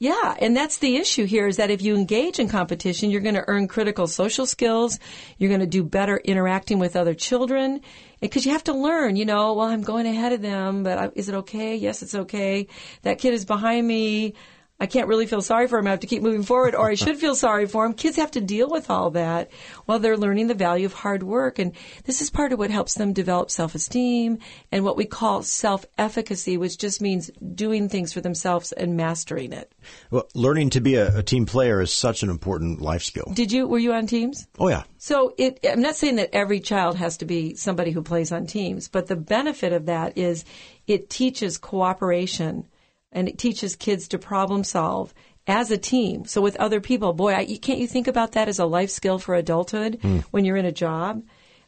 Yeah, 0.00 0.36
and 0.38 0.56
that's 0.56 0.78
the 0.78 0.96
issue 0.96 1.24
here 1.24 1.48
is 1.48 1.56
that 1.56 1.72
if 1.72 1.82
you 1.82 1.96
engage 1.96 2.38
in 2.38 2.48
competition, 2.48 3.10
you're 3.10 3.20
going 3.20 3.34
to 3.34 3.44
earn 3.48 3.66
critical 3.66 4.06
social 4.06 4.46
skills. 4.46 5.00
You're 5.38 5.48
going 5.48 5.60
to 5.60 5.66
do 5.66 5.82
better 5.82 6.18
interacting 6.18 6.78
with 6.78 6.94
other 6.94 7.14
children 7.14 7.80
because 8.20 8.46
you 8.46 8.52
have 8.52 8.62
to 8.64 8.74
learn, 8.74 9.16
you 9.16 9.24
know, 9.24 9.54
well, 9.54 9.66
I'm 9.66 9.82
going 9.82 10.06
ahead 10.06 10.32
of 10.32 10.40
them, 10.40 10.84
but 10.84 10.98
I, 10.98 11.10
is 11.16 11.28
it 11.28 11.34
okay? 11.34 11.74
Yes, 11.74 12.02
it's 12.02 12.14
okay. 12.14 12.68
That 13.02 13.18
kid 13.18 13.34
is 13.34 13.44
behind 13.44 13.88
me. 13.88 14.34
I 14.80 14.86
can't 14.86 15.08
really 15.08 15.26
feel 15.26 15.42
sorry 15.42 15.66
for 15.66 15.78
him. 15.78 15.88
I 15.88 15.90
have 15.90 16.00
to 16.00 16.06
keep 16.06 16.22
moving 16.22 16.44
forward, 16.44 16.74
or 16.74 16.88
I 16.88 16.94
should 16.96 17.18
feel 17.18 17.34
sorry 17.34 17.66
for 17.66 17.84
him. 17.84 17.94
Kids 17.94 18.16
have 18.16 18.30
to 18.32 18.40
deal 18.40 18.68
with 18.68 18.90
all 18.90 19.10
that 19.10 19.50
while 19.86 19.98
they're 19.98 20.16
learning 20.16 20.46
the 20.46 20.54
value 20.54 20.86
of 20.86 20.92
hard 20.92 21.22
work. 21.22 21.58
And 21.58 21.72
this 22.04 22.20
is 22.20 22.30
part 22.30 22.52
of 22.52 22.58
what 22.58 22.70
helps 22.70 22.94
them 22.94 23.12
develop 23.12 23.50
self-esteem 23.50 24.38
and 24.70 24.84
what 24.84 24.96
we 24.96 25.04
call 25.04 25.42
self-efficacy, 25.42 26.56
which 26.56 26.78
just 26.78 27.00
means 27.00 27.30
doing 27.54 27.88
things 27.88 28.12
for 28.12 28.20
themselves 28.20 28.70
and 28.70 28.96
mastering 28.96 29.52
it. 29.52 29.72
Well, 30.10 30.28
learning 30.34 30.70
to 30.70 30.80
be 30.80 30.94
a, 30.94 31.18
a 31.18 31.22
team 31.22 31.44
player 31.44 31.80
is 31.80 31.92
such 31.92 32.22
an 32.22 32.30
important 32.30 32.80
life 32.80 33.02
skill. 33.02 33.32
Did 33.34 33.50
you, 33.50 33.66
were 33.66 33.78
you 33.78 33.92
on 33.92 34.06
teams? 34.06 34.46
Oh, 34.60 34.68
yeah. 34.68 34.84
So 34.98 35.34
it, 35.38 35.58
I'm 35.68 35.82
not 35.82 35.96
saying 35.96 36.16
that 36.16 36.30
every 36.32 36.60
child 36.60 36.96
has 36.96 37.16
to 37.18 37.24
be 37.24 37.54
somebody 37.54 37.90
who 37.90 38.02
plays 38.02 38.30
on 38.30 38.46
teams, 38.46 38.86
but 38.86 39.08
the 39.08 39.16
benefit 39.16 39.72
of 39.72 39.86
that 39.86 40.16
is 40.16 40.44
it 40.86 41.10
teaches 41.10 41.58
cooperation 41.58 42.66
and 43.12 43.28
it 43.28 43.38
teaches 43.38 43.76
kids 43.76 44.08
to 44.08 44.18
problem 44.18 44.64
solve 44.64 45.14
as 45.46 45.70
a 45.70 45.78
team. 45.78 46.26
So 46.26 46.42
with 46.42 46.56
other 46.56 46.80
people, 46.80 47.12
boy, 47.14 47.32
I, 47.32 47.40
you, 47.40 47.58
can't 47.58 47.78
you 47.78 47.88
think 47.88 48.06
about 48.06 48.32
that 48.32 48.48
as 48.48 48.58
a 48.58 48.66
life 48.66 48.90
skill 48.90 49.18
for 49.18 49.34
adulthood 49.34 49.98
when 50.30 50.44
you're 50.44 50.56
in 50.56 50.66
a 50.66 50.72
job? 50.72 51.22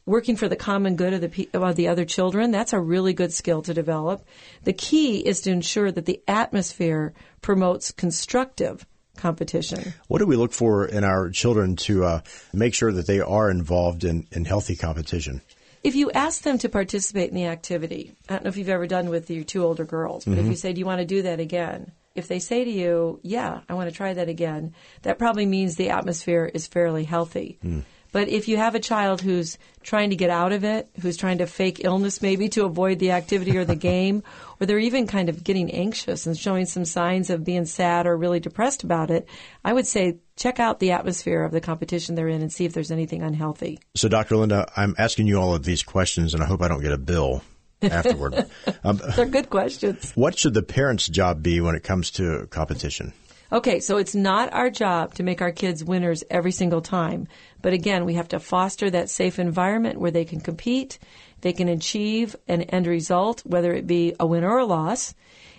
Working 0.07 0.37
for 0.37 0.49
the 0.49 0.57
common 0.57 0.97
good 0.97 1.13
of 1.13 1.21
the 1.21 1.49
of 1.53 1.77
the 1.77 1.89
other 1.89 2.05
children, 2.05 2.51
that's 2.51 2.73
a 2.73 2.81
really 2.81 3.13
good 3.13 3.33
skill 3.33 3.63
to 3.63 3.75
develop. 3.75 4.27
The 4.65 4.73
key 4.73 5.19
is 5.19 5.43
to 5.43 5.51
ensure 5.51 5.93
that 5.93 6.07
the 6.07 6.23
atmosphere 6.27 7.13
promotes 7.43 7.93
constructive 7.93 8.85
competition. 9.17 9.93
What 10.09 10.19
do 10.19 10.27
we 10.27 10.37
look 10.37 10.53
for 10.53 10.87
in 10.87 11.05
our 11.05 11.31
children 11.31 11.77
to 11.77 12.05
uh, 12.05 12.21
make 12.53 12.75
sure 12.75 12.91
that 12.91 13.07
they 13.07 13.21
are 13.21 13.51
involved 13.51 14.05
in, 14.05 14.27
in 14.33 14.47
healthy 14.47 14.75
competition? 14.75 15.43
If 15.83 15.95
you 15.95 16.11
ask 16.11 16.43
them 16.43 16.59
to 16.59 16.69
participate 16.69 17.31
in 17.31 17.35
the 17.35 17.47
activity, 17.47 18.13
I 18.29 18.35
don't 18.35 18.45
know 18.45 18.49
if 18.49 18.57
you've 18.57 18.69
ever 18.69 18.87
done 18.87 19.09
with 19.09 19.31
your 19.31 19.45
two 19.45 19.65
older 19.65 19.85
girls, 19.85 20.25
but 20.25 20.33
if 20.33 20.41
mm-hmm. 20.41 20.51
you 20.51 20.57
say, 20.57 20.73
Do 20.73 20.79
you 20.79 20.87
want 20.87 21.01
to 21.01 21.07
do 21.07 21.23
that 21.23 21.41
again? 21.41 21.93
If 22.15 22.29
they 22.29 22.39
say 22.39 22.65
to 22.65 22.71
you, 22.71 23.21
Yeah, 23.23 23.61
I 23.69 23.75
want 23.75 23.89
to 23.89 23.97
try 23.97 24.13
that 24.13 24.29
again, 24.29 24.75
that 25.03 25.19
probably 25.19 25.47
means 25.47 25.77
the 25.77 25.91
atmosphere 25.91 26.51
is 26.53 26.67
fairly 26.67 27.05
healthy. 27.05 27.59
Hmm. 27.63 27.81
But 28.13 28.29
if 28.29 28.49
you 28.49 28.57
have 28.57 28.75
a 28.75 28.81
child 28.81 29.21
who's 29.21 29.59
trying 29.83 30.11
to 30.11 30.17
get 30.17 30.31
out 30.31 30.53
of 30.53 30.65
it, 30.65 30.89
who's 31.01 31.17
trying 31.17 31.39
to 31.39 31.47
fake 31.47 31.81
illness 31.85 32.21
maybe 32.21 32.49
to 32.51 32.65
avoid 32.65 32.99
the 32.99 33.13
activity 33.13 33.57
or 33.57 33.65
the 33.65 33.75
game, 33.91 34.23
or 34.61 34.67
they're 34.67 34.79
even 34.79 35.07
kind 35.07 35.29
of 35.29 35.43
getting 35.45 35.71
anxious 35.71 36.27
and 36.27 36.37
showing 36.37 36.67
some 36.67 36.85
signs 36.85 37.31
of 37.31 37.45
being 37.45 37.65
sad 37.65 38.07
or 38.07 38.17
really 38.17 38.41
depressed 38.41 38.85
about 38.85 39.11
it, 39.11 39.29
I 39.65 39.73
would 39.73 39.87
say 39.87 40.19
check 40.37 40.61
out 40.61 40.81
the 40.81 40.93
atmosphere 40.93 41.45
of 41.45 41.53
the 41.53 41.61
competition 41.61 42.15
they're 42.15 42.29
in 42.29 42.43
and 42.43 42.53
see 42.53 42.65
if 42.65 42.73
there's 42.73 42.91
anything 42.91 43.23
unhealthy. 43.23 43.79
So, 43.95 44.09
Dr. 44.09 44.37
Linda, 44.37 44.71
I'm 44.77 44.95
asking 44.99 45.27
you 45.27 45.41
all 45.41 45.55
of 45.55 45.65
these 45.65 45.83
questions, 45.83 46.35
and 46.35 46.43
I 46.43 46.47
hope 46.47 46.63
I 46.63 46.69
don't 46.69 46.83
get 46.83 46.93
a 46.93 46.99
bill 46.99 47.43
afterward. 47.83 48.47
um, 48.85 49.01
They're 49.17 49.27
good 49.27 49.51
questions. 49.51 50.13
what 50.15 50.39
should 50.39 50.55
the 50.55 50.63
parent's 50.63 51.09
job 51.09 51.43
be 51.43 51.61
when 51.61 51.75
it 51.75 51.83
comes 51.83 52.11
to 52.13 52.47
competition? 52.51 53.13
Okay, 53.53 53.81
so 53.81 53.97
it's 53.97 54.15
not 54.15 54.53
our 54.53 54.71
job 54.71 55.15
to 55.15 55.25
make 55.25 55.43
our 55.43 55.51
kids 55.51 55.83
winners 55.83 56.23
every 56.31 56.53
single 56.53 56.81
time. 56.81 57.27
But 57.61 57.73
again, 57.73 58.05
we 58.05 58.15
have 58.15 58.29
to 58.29 58.39
foster 58.39 58.89
that 58.91 59.11
safe 59.11 59.41
environment 59.41 59.99
where 59.99 60.13
they 60.13 60.25
can 60.25 60.41
compete, 60.41 61.01
they 61.41 61.53
can 61.53 61.69
achieve 61.69 62.37
an 62.47 62.63
end 62.63 62.87
result, 62.87 63.43
whether 63.45 63.75
it 63.75 63.89
be 63.89 64.15
a 64.21 64.27
win 64.27 64.45
or 64.45 64.59
a 64.59 64.65
loss. 64.65 65.15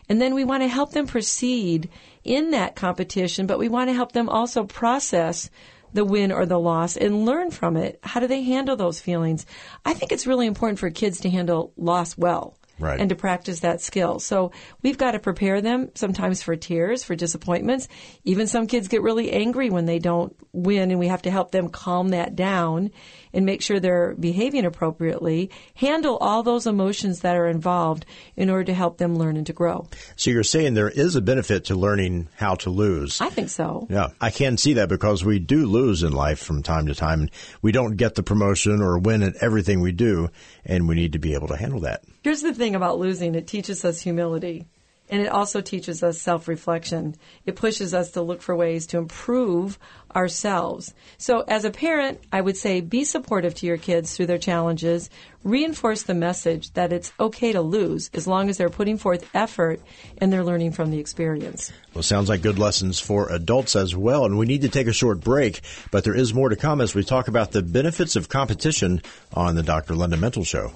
And 0.07 0.21
then 0.21 0.33
we 0.35 0.45
want 0.45 0.63
to 0.63 0.69
help 0.69 0.93
them 0.93 1.05
proceed 1.05 1.89
in 2.23 2.51
that 2.51 2.77
competition, 2.77 3.45
but 3.45 3.59
we 3.59 3.67
want 3.67 3.89
to 3.89 3.93
help 3.93 4.13
them 4.13 4.29
also 4.29 4.63
process 4.63 5.49
the 5.93 6.05
win 6.05 6.31
or 6.31 6.45
the 6.45 6.59
loss 6.59 6.95
and 6.95 7.25
learn 7.25 7.51
from 7.51 7.75
it. 7.75 7.99
How 8.03 8.21
do 8.21 8.27
they 8.27 8.43
handle 8.43 8.77
those 8.77 9.01
feelings? 9.01 9.45
I 9.83 9.93
think 9.93 10.13
it's 10.13 10.27
really 10.27 10.47
important 10.47 10.79
for 10.79 10.89
kids 10.89 11.19
to 11.21 11.29
handle 11.29 11.73
loss 11.75 12.17
well 12.17 12.55
Right. 12.81 12.99
and 12.99 13.09
to 13.09 13.15
practice 13.15 13.61
that 13.61 13.79
skill. 13.79 14.19
So 14.19 14.51
we've 14.81 14.97
got 14.97 15.11
to 15.11 15.19
prepare 15.19 15.61
them 15.61 15.89
sometimes 15.95 16.41
for 16.41 16.55
tears, 16.55 17.03
for 17.03 17.15
disappointments. 17.15 17.87
Even 18.25 18.47
some 18.47 18.67
kids 18.67 18.87
get 18.87 19.01
really 19.01 19.31
angry 19.31 19.69
when 19.69 19.85
they 19.85 19.99
don't 19.99 20.35
win 20.51 20.91
and 20.91 20.99
we 20.99 21.07
have 21.07 21.21
to 21.21 21.31
help 21.31 21.51
them 21.51 21.69
calm 21.69 22.09
that 22.09 22.35
down 22.35 22.91
and 23.33 23.45
make 23.45 23.61
sure 23.61 23.79
they're 23.79 24.15
behaving 24.15 24.65
appropriately. 24.65 25.51
Handle 25.75 26.17
all 26.17 26.43
those 26.43 26.67
emotions 26.67 27.21
that 27.21 27.35
are 27.35 27.47
involved 27.47 28.05
in 28.35 28.49
order 28.49 28.65
to 28.65 28.73
help 28.73 28.97
them 28.97 29.15
learn 29.15 29.37
and 29.37 29.45
to 29.47 29.53
grow. 29.53 29.87
So, 30.15 30.31
you're 30.31 30.43
saying 30.43 30.73
there 30.73 30.89
is 30.89 31.15
a 31.15 31.21
benefit 31.21 31.65
to 31.65 31.75
learning 31.75 32.27
how 32.35 32.55
to 32.55 32.69
lose. 32.69 33.21
I 33.21 33.29
think 33.29 33.49
so. 33.49 33.87
Yeah, 33.89 34.09
I 34.19 34.31
can 34.31 34.57
see 34.57 34.73
that 34.73 34.89
because 34.89 35.23
we 35.23 35.39
do 35.39 35.65
lose 35.65 36.03
in 36.03 36.11
life 36.11 36.39
from 36.39 36.63
time 36.63 36.87
to 36.87 36.95
time. 36.95 37.29
We 37.61 37.71
don't 37.71 37.95
get 37.95 38.15
the 38.15 38.23
promotion 38.23 38.81
or 38.81 38.97
win 38.99 39.23
at 39.23 39.35
everything 39.41 39.81
we 39.81 39.91
do, 39.91 40.29
and 40.65 40.87
we 40.87 40.95
need 40.95 41.13
to 41.13 41.19
be 41.19 41.33
able 41.33 41.47
to 41.47 41.55
handle 41.55 41.79
that. 41.81 42.03
Here's 42.23 42.41
the 42.41 42.53
thing 42.53 42.75
about 42.75 42.99
losing 42.99 43.35
it 43.35 43.47
teaches 43.47 43.83
us 43.85 44.01
humility. 44.01 44.67
And 45.11 45.21
it 45.21 45.27
also 45.27 45.59
teaches 45.59 46.01
us 46.03 46.21
self 46.21 46.47
reflection. 46.47 47.15
It 47.45 47.57
pushes 47.57 47.93
us 47.93 48.11
to 48.11 48.21
look 48.21 48.41
for 48.41 48.55
ways 48.55 48.87
to 48.87 48.97
improve 48.97 49.77
ourselves. 50.15 50.93
So, 51.17 51.41
as 51.41 51.65
a 51.65 51.71
parent, 51.71 52.21
I 52.31 52.39
would 52.39 52.55
say 52.55 52.79
be 52.79 53.03
supportive 53.03 53.53
to 53.55 53.65
your 53.65 53.77
kids 53.77 54.15
through 54.15 54.27
their 54.27 54.37
challenges. 54.37 55.09
Reinforce 55.43 56.03
the 56.03 56.13
message 56.13 56.71
that 56.73 56.93
it's 56.93 57.11
okay 57.19 57.51
to 57.51 57.61
lose 57.61 58.09
as 58.13 58.25
long 58.25 58.49
as 58.49 58.57
they're 58.57 58.69
putting 58.69 58.97
forth 58.97 59.29
effort 59.33 59.81
and 60.19 60.31
they're 60.31 60.45
learning 60.45 60.71
from 60.71 60.91
the 60.91 60.99
experience. 60.99 61.73
Well, 61.93 62.03
sounds 62.03 62.29
like 62.29 62.41
good 62.41 62.59
lessons 62.59 62.99
for 62.99 63.29
adults 63.29 63.75
as 63.75 63.95
well. 63.95 64.23
And 64.25 64.37
we 64.37 64.45
need 64.45 64.61
to 64.61 64.69
take 64.69 64.87
a 64.87 64.93
short 64.93 65.19
break, 65.19 65.61
but 65.89 66.03
there 66.03 66.15
is 66.15 66.33
more 66.33 66.49
to 66.49 66.55
come 66.55 66.79
as 66.79 66.95
we 66.95 67.03
talk 67.03 67.27
about 67.27 67.51
the 67.51 67.61
benefits 67.61 68.15
of 68.15 68.29
competition 68.29 69.01
on 69.33 69.55
the 69.55 69.63
Dr. 69.63 69.95
Linda 69.95 70.15
Mintle 70.15 70.45
Show. 70.45 70.71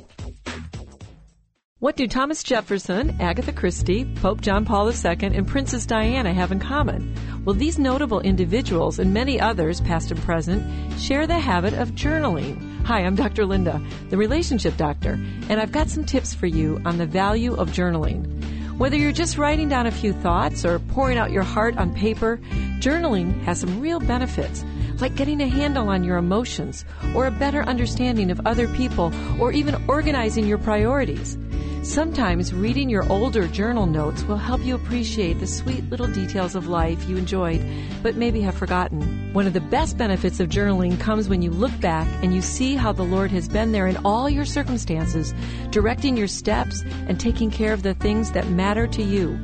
What 1.85 1.97
do 1.97 2.07
Thomas 2.07 2.41
Jefferson, 2.41 3.15
Agatha 3.21 3.53
Christie, 3.53 4.05
Pope 4.15 4.41
John 4.41 4.65
Paul 4.65 4.89
II, 4.89 5.17
and 5.21 5.47
Princess 5.47 5.85
Diana 5.85 6.33
have 6.33 6.51
in 6.51 6.57
common? 6.57 7.13
Well, 7.45 7.53
these 7.53 7.77
notable 7.77 8.21
individuals 8.21 8.97
and 8.97 9.13
many 9.13 9.39
others, 9.39 9.81
past 9.81 10.09
and 10.09 10.19
present, 10.19 10.99
share 10.99 11.27
the 11.27 11.37
habit 11.37 11.75
of 11.75 11.91
journaling. 11.91 12.83
Hi, 12.85 13.01
I'm 13.01 13.13
Dr. 13.13 13.45
Linda, 13.45 13.79
the 14.09 14.17
relationship 14.17 14.75
doctor, 14.77 15.11
and 15.47 15.61
I've 15.61 15.71
got 15.71 15.91
some 15.91 16.05
tips 16.05 16.33
for 16.33 16.47
you 16.47 16.81
on 16.85 16.97
the 16.97 17.05
value 17.05 17.53
of 17.53 17.69
journaling. 17.69 18.79
Whether 18.79 18.97
you're 18.97 19.11
just 19.11 19.37
writing 19.37 19.69
down 19.69 19.85
a 19.85 19.91
few 19.91 20.11
thoughts 20.11 20.65
or 20.65 20.79
pouring 20.79 21.19
out 21.19 21.29
your 21.29 21.43
heart 21.43 21.77
on 21.77 21.93
paper, 21.93 22.39
journaling 22.79 23.43
has 23.43 23.59
some 23.59 23.79
real 23.79 23.99
benefits. 23.99 24.65
like 25.01 25.15
getting 25.15 25.41
a 25.41 25.47
handle 25.47 25.89
on 25.89 26.05
your 26.05 26.15
emotions, 26.17 26.85
or 27.13 27.27
a 27.27 27.31
better 27.31 27.63
understanding 27.63 28.31
of 28.31 28.39
other 28.45 28.65
people, 28.69 29.13
or 29.41 29.51
even 29.51 29.75
organizing 29.89 30.47
your 30.47 30.57
priorities. 30.57 31.37
Sometimes 31.85 32.51
reading 32.51 32.89
your 32.89 33.07
older 33.11 33.47
journal 33.47 33.85
notes 33.85 34.23
will 34.23 34.37
help 34.37 34.59
you 34.65 34.73
appreciate 34.73 35.39
the 35.39 35.45
sweet 35.45 35.87
little 35.91 36.07
details 36.07 36.55
of 36.55 36.67
life 36.67 37.07
you 37.07 37.15
enjoyed 37.15 37.63
but 38.01 38.15
maybe 38.15 38.41
have 38.41 38.55
forgotten. 38.55 39.31
One 39.33 39.45
of 39.45 39.53
the 39.53 39.61
best 39.61 39.95
benefits 39.95 40.39
of 40.39 40.49
journaling 40.49 40.99
comes 40.99 41.29
when 41.29 41.43
you 41.43 41.51
look 41.51 41.79
back 41.79 42.07
and 42.23 42.33
you 42.33 42.41
see 42.41 42.75
how 42.75 42.91
the 42.91 43.03
Lord 43.03 43.29
has 43.29 43.47
been 43.47 43.71
there 43.71 43.85
in 43.85 43.97
all 43.97 44.27
your 44.27 44.45
circumstances, 44.45 45.35
directing 45.69 46.17
your 46.17 46.27
steps 46.27 46.81
and 47.07 47.19
taking 47.19 47.51
care 47.51 47.71
of 47.71 47.83
the 47.83 47.93
things 47.93 48.31
that 48.31 48.49
matter 48.49 48.87
to 48.87 49.03
you. 49.03 49.39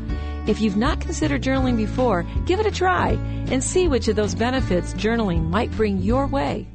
If 0.47 0.61
you've 0.61 0.77
not 0.77 0.99
considered 0.99 1.43
journaling 1.43 1.77
before, 1.77 2.25
give 2.47 2.59
it 2.59 2.65
a 2.65 2.71
try 2.71 3.11
and 3.51 3.63
see 3.63 3.87
which 3.87 4.07
of 4.07 4.15
those 4.15 4.33
benefits 4.33 4.95
journaling 4.95 5.47
might 5.51 5.69
bring 5.71 5.99
your 5.99 6.25
way. 6.25 6.67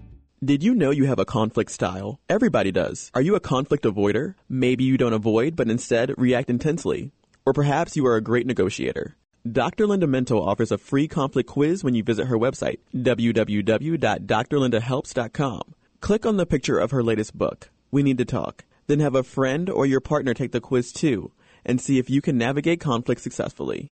Did 0.46 0.62
you 0.62 0.74
know 0.76 0.92
you 0.92 1.06
have 1.06 1.18
a 1.18 1.24
conflict 1.24 1.72
style? 1.72 2.20
Everybody 2.28 2.70
does. 2.70 3.10
Are 3.14 3.20
you 3.20 3.34
a 3.34 3.40
conflict 3.40 3.82
avoider? 3.82 4.36
Maybe 4.48 4.84
you 4.84 4.96
don't 4.96 5.12
avoid, 5.12 5.56
but 5.56 5.68
instead 5.68 6.14
react 6.16 6.48
intensely. 6.48 7.10
Or 7.44 7.52
perhaps 7.52 7.96
you 7.96 8.06
are 8.06 8.14
a 8.14 8.20
great 8.20 8.46
negotiator. 8.46 9.16
Dr. 9.50 9.88
Linda 9.88 10.06
Mintle 10.06 10.46
offers 10.46 10.70
a 10.70 10.78
free 10.78 11.08
conflict 11.08 11.48
quiz 11.48 11.82
when 11.82 11.96
you 11.96 12.04
visit 12.04 12.28
her 12.28 12.38
website, 12.38 12.78
www.drlindahelps.com. 12.94 15.62
Click 16.00 16.24
on 16.24 16.36
the 16.36 16.46
picture 16.46 16.78
of 16.78 16.92
her 16.92 17.02
latest 17.02 17.36
book, 17.36 17.70
We 17.90 18.04
Need 18.04 18.18
to 18.18 18.24
Talk. 18.24 18.64
Then 18.86 19.00
have 19.00 19.16
a 19.16 19.24
friend 19.24 19.68
or 19.68 19.84
your 19.84 20.00
partner 20.00 20.32
take 20.32 20.52
the 20.52 20.60
quiz 20.60 20.92
too, 20.92 21.32
and 21.64 21.80
see 21.80 21.98
if 21.98 22.08
you 22.08 22.22
can 22.22 22.38
navigate 22.38 22.78
conflict 22.78 23.20
successfully. 23.20 23.88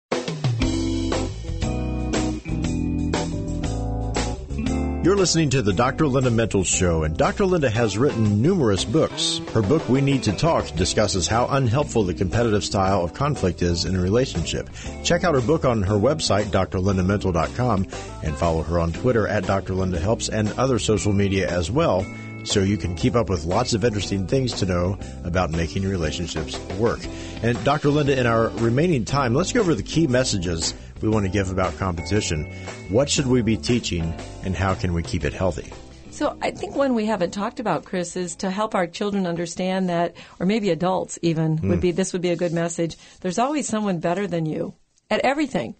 You're 5.03 5.17
listening 5.17 5.49
to 5.49 5.61
the 5.61 5.73
Dr. 5.73 6.07
Linda 6.07 6.29
Mintle 6.29 6.65
Show, 6.65 7.03
and 7.03 7.17
Dr. 7.17 7.45
Linda 7.45 7.69
has 7.69 7.97
written 7.97 8.41
numerous 8.41 8.85
books. 8.85 9.41
Her 9.51 9.61
book, 9.61 9.89
We 9.89 9.99
Need 9.99 10.23
to 10.23 10.31
Talk, 10.31 10.65
discusses 10.77 11.27
how 11.27 11.45
unhelpful 11.47 12.05
the 12.05 12.13
competitive 12.13 12.63
style 12.63 13.03
of 13.03 13.13
conflict 13.13 13.61
is 13.61 13.83
in 13.83 13.97
a 13.97 14.01
relationship. 14.01 14.69
Check 15.03 15.25
out 15.25 15.35
her 15.35 15.41
book 15.41 15.65
on 15.65 15.81
her 15.81 15.95
website, 15.95 16.45
drlindamintle.com, 16.45 17.85
and 18.23 18.37
follow 18.37 18.63
her 18.63 18.79
on 18.79 18.93
Twitter 18.93 19.27
at 19.27 19.45
Dr. 19.45 19.73
Linda 19.73 19.99
Helps 19.99 20.29
and 20.29 20.53
other 20.53 20.79
social 20.79 21.11
media 21.11 21.49
as 21.49 21.69
well, 21.69 22.05
so 22.43 22.61
you 22.61 22.77
can 22.77 22.95
keep 22.95 23.15
up 23.15 23.29
with 23.29 23.45
lots 23.45 23.73
of 23.73 23.83
interesting 23.83 24.27
things 24.27 24.53
to 24.53 24.65
know 24.65 24.97
about 25.23 25.51
making 25.51 25.83
relationships 25.83 26.59
work. 26.77 26.99
And 27.41 27.61
Dr. 27.63 27.89
Linda, 27.89 28.19
in 28.19 28.25
our 28.25 28.49
remaining 28.49 29.05
time, 29.05 29.33
let's 29.33 29.51
go 29.51 29.59
over 29.59 29.75
the 29.75 29.83
key 29.83 30.07
messages 30.07 30.73
we 31.01 31.09
want 31.09 31.25
to 31.25 31.31
give 31.31 31.51
about 31.51 31.77
competition. 31.77 32.45
What 32.89 33.09
should 33.09 33.27
we 33.27 33.41
be 33.41 33.57
teaching, 33.57 34.13
and 34.43 34.55
how 34.55 34.73
can 34.73 34.93
we 34.93 35.03
keep 35.03 35.25
it 35.25 35.33
healthy? 35.33 35.71
So 36.11 36.37
I 36.41 36.51
think 36.51 36.75
one 36.75 36.93
we 36.93 37.07
haven't 37.07 37.31
talked 37.31 37.59
about, 37.59 37.85
Chris, 37.85 38.15
is 38.15 38.35
to 38.37 38.51
help 38.51 38.75
our 38.75 38.87
children 38.87 39.25
understand 39.25 39.89
that, 39.89 40.15
or 40.39 40.45
maybe 40.45 40.69
adults 40.69 41.17
even, 41.21 41.57
mm. 41.57 41.69
would 41.69 41.81
be 41.81 41.91
this 41.91 42.13
would 42.13 42.21
be 42.21 42.29
a 42.29 42.35
good 42.35 42.53
message. 42.53 42.95
There's 43.21 43.39
always 43.39 43.67
someone 43.67 43.99
better 43.99 44.27
than 44.27 44.45
you 44.45 44.75
at 45.09 45.21
everything. 45.21 45.75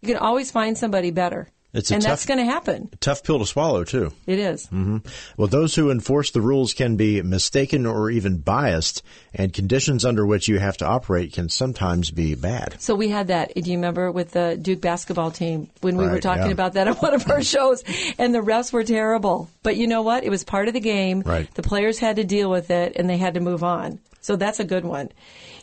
You 0.00 0.08
can 0.08 0.16
always 0.16 0.50
find 0.50 0.76
somebody 0.76 1.10
better. 1.10 1.48
It's 1.74 1.90
and 1.90 2.00
tough, 2.00 2.10
that's 2.10 2.26
going 2.26 2.38
to 2.38 2.44
happen. 2.44 2.88
Tough 3.00 3.24
pill 3.24 3.40
to 3.40 3.46
swallow, 3.46 3.82
too. 3.82 4.12
It 4.26 4.38
is. 4.38 4.66
Mm-hmm. 4.66 4.98
Well, 5.36 5.48
those 5.48 5.74
who 5.74 5.90
enforce 5.90 6.30
the 6.30 6.40
rules 6.40 6.72
can 6.72 6.96
be 6.96 7.20
mistaken 7.20 7.84
or 7.84 8.10
even 8.10 8.38
biased, 8.38 9.02
and 9.34 9.52
conditions 9.52 10.04
under 10.04 10.24
which 10.24 10.46
you 10.46 10.60
have 10.60 10.76
to 10.78 10.86
operate 10.86 11.32
can 11.32 11.48
sometimes 11.48 12.12
be 12.12 12.36
bad. 12.36 12.76
So 12.78 12.94
we 12.94 13.08
had 13.08 13.26
that. 13.26 13.54
Do 13.54 13.68
you 13.68 13.76
remember 13.76 14.12
with 14.12 14.30
the 14.30 14.56
Duke 14.60 14.80
basketball 14.80 15.32
team 15.32 15.68
when 15.80 15.96
we 15.96 16.04
right, 16.04 16.12
were 16.12 16.20
talking 16.20 16.46
yeah. 16.46 16.52
about 16.52 16.74
that 16.74 16.86
on 16.86 16.94
one 16.94 17.12
of 17.12 17.28
our 17.28 17.42
shows, 17.54 17.82
and 18.18 18.32
the 18.32 18.38
refs 18.38 18.72
were 18.72 18.84
terrible. 18.84 19.50
But 19.64 19.76
you 19.76 19.88
know 19.88 20.02
what? 20.02 20.22
It 20.22 20.30
was 20.30 20.44
part 20.44 20.68
of 20.68 20.74
the 20.74 20.80
game. 20.80 21.22
Right. 21.22 21.52
The 21.54 21.62
players 21.62 21.98
had 21.98 22.16
to 22.16 22.24
deal 22.24 22.50
with 22.50 22.70
it, 22.70 22.92
and 22.94 23.10
they 23.10 23.16
had 23.16 23.34
to 23.34 23.40
move 23.40 23.64
on. 23.64 23.98
So 24.20 24.36
that's 24.36 24.60
a 24.60 24.64
good 24.64 24.84
one. 24.84 25.10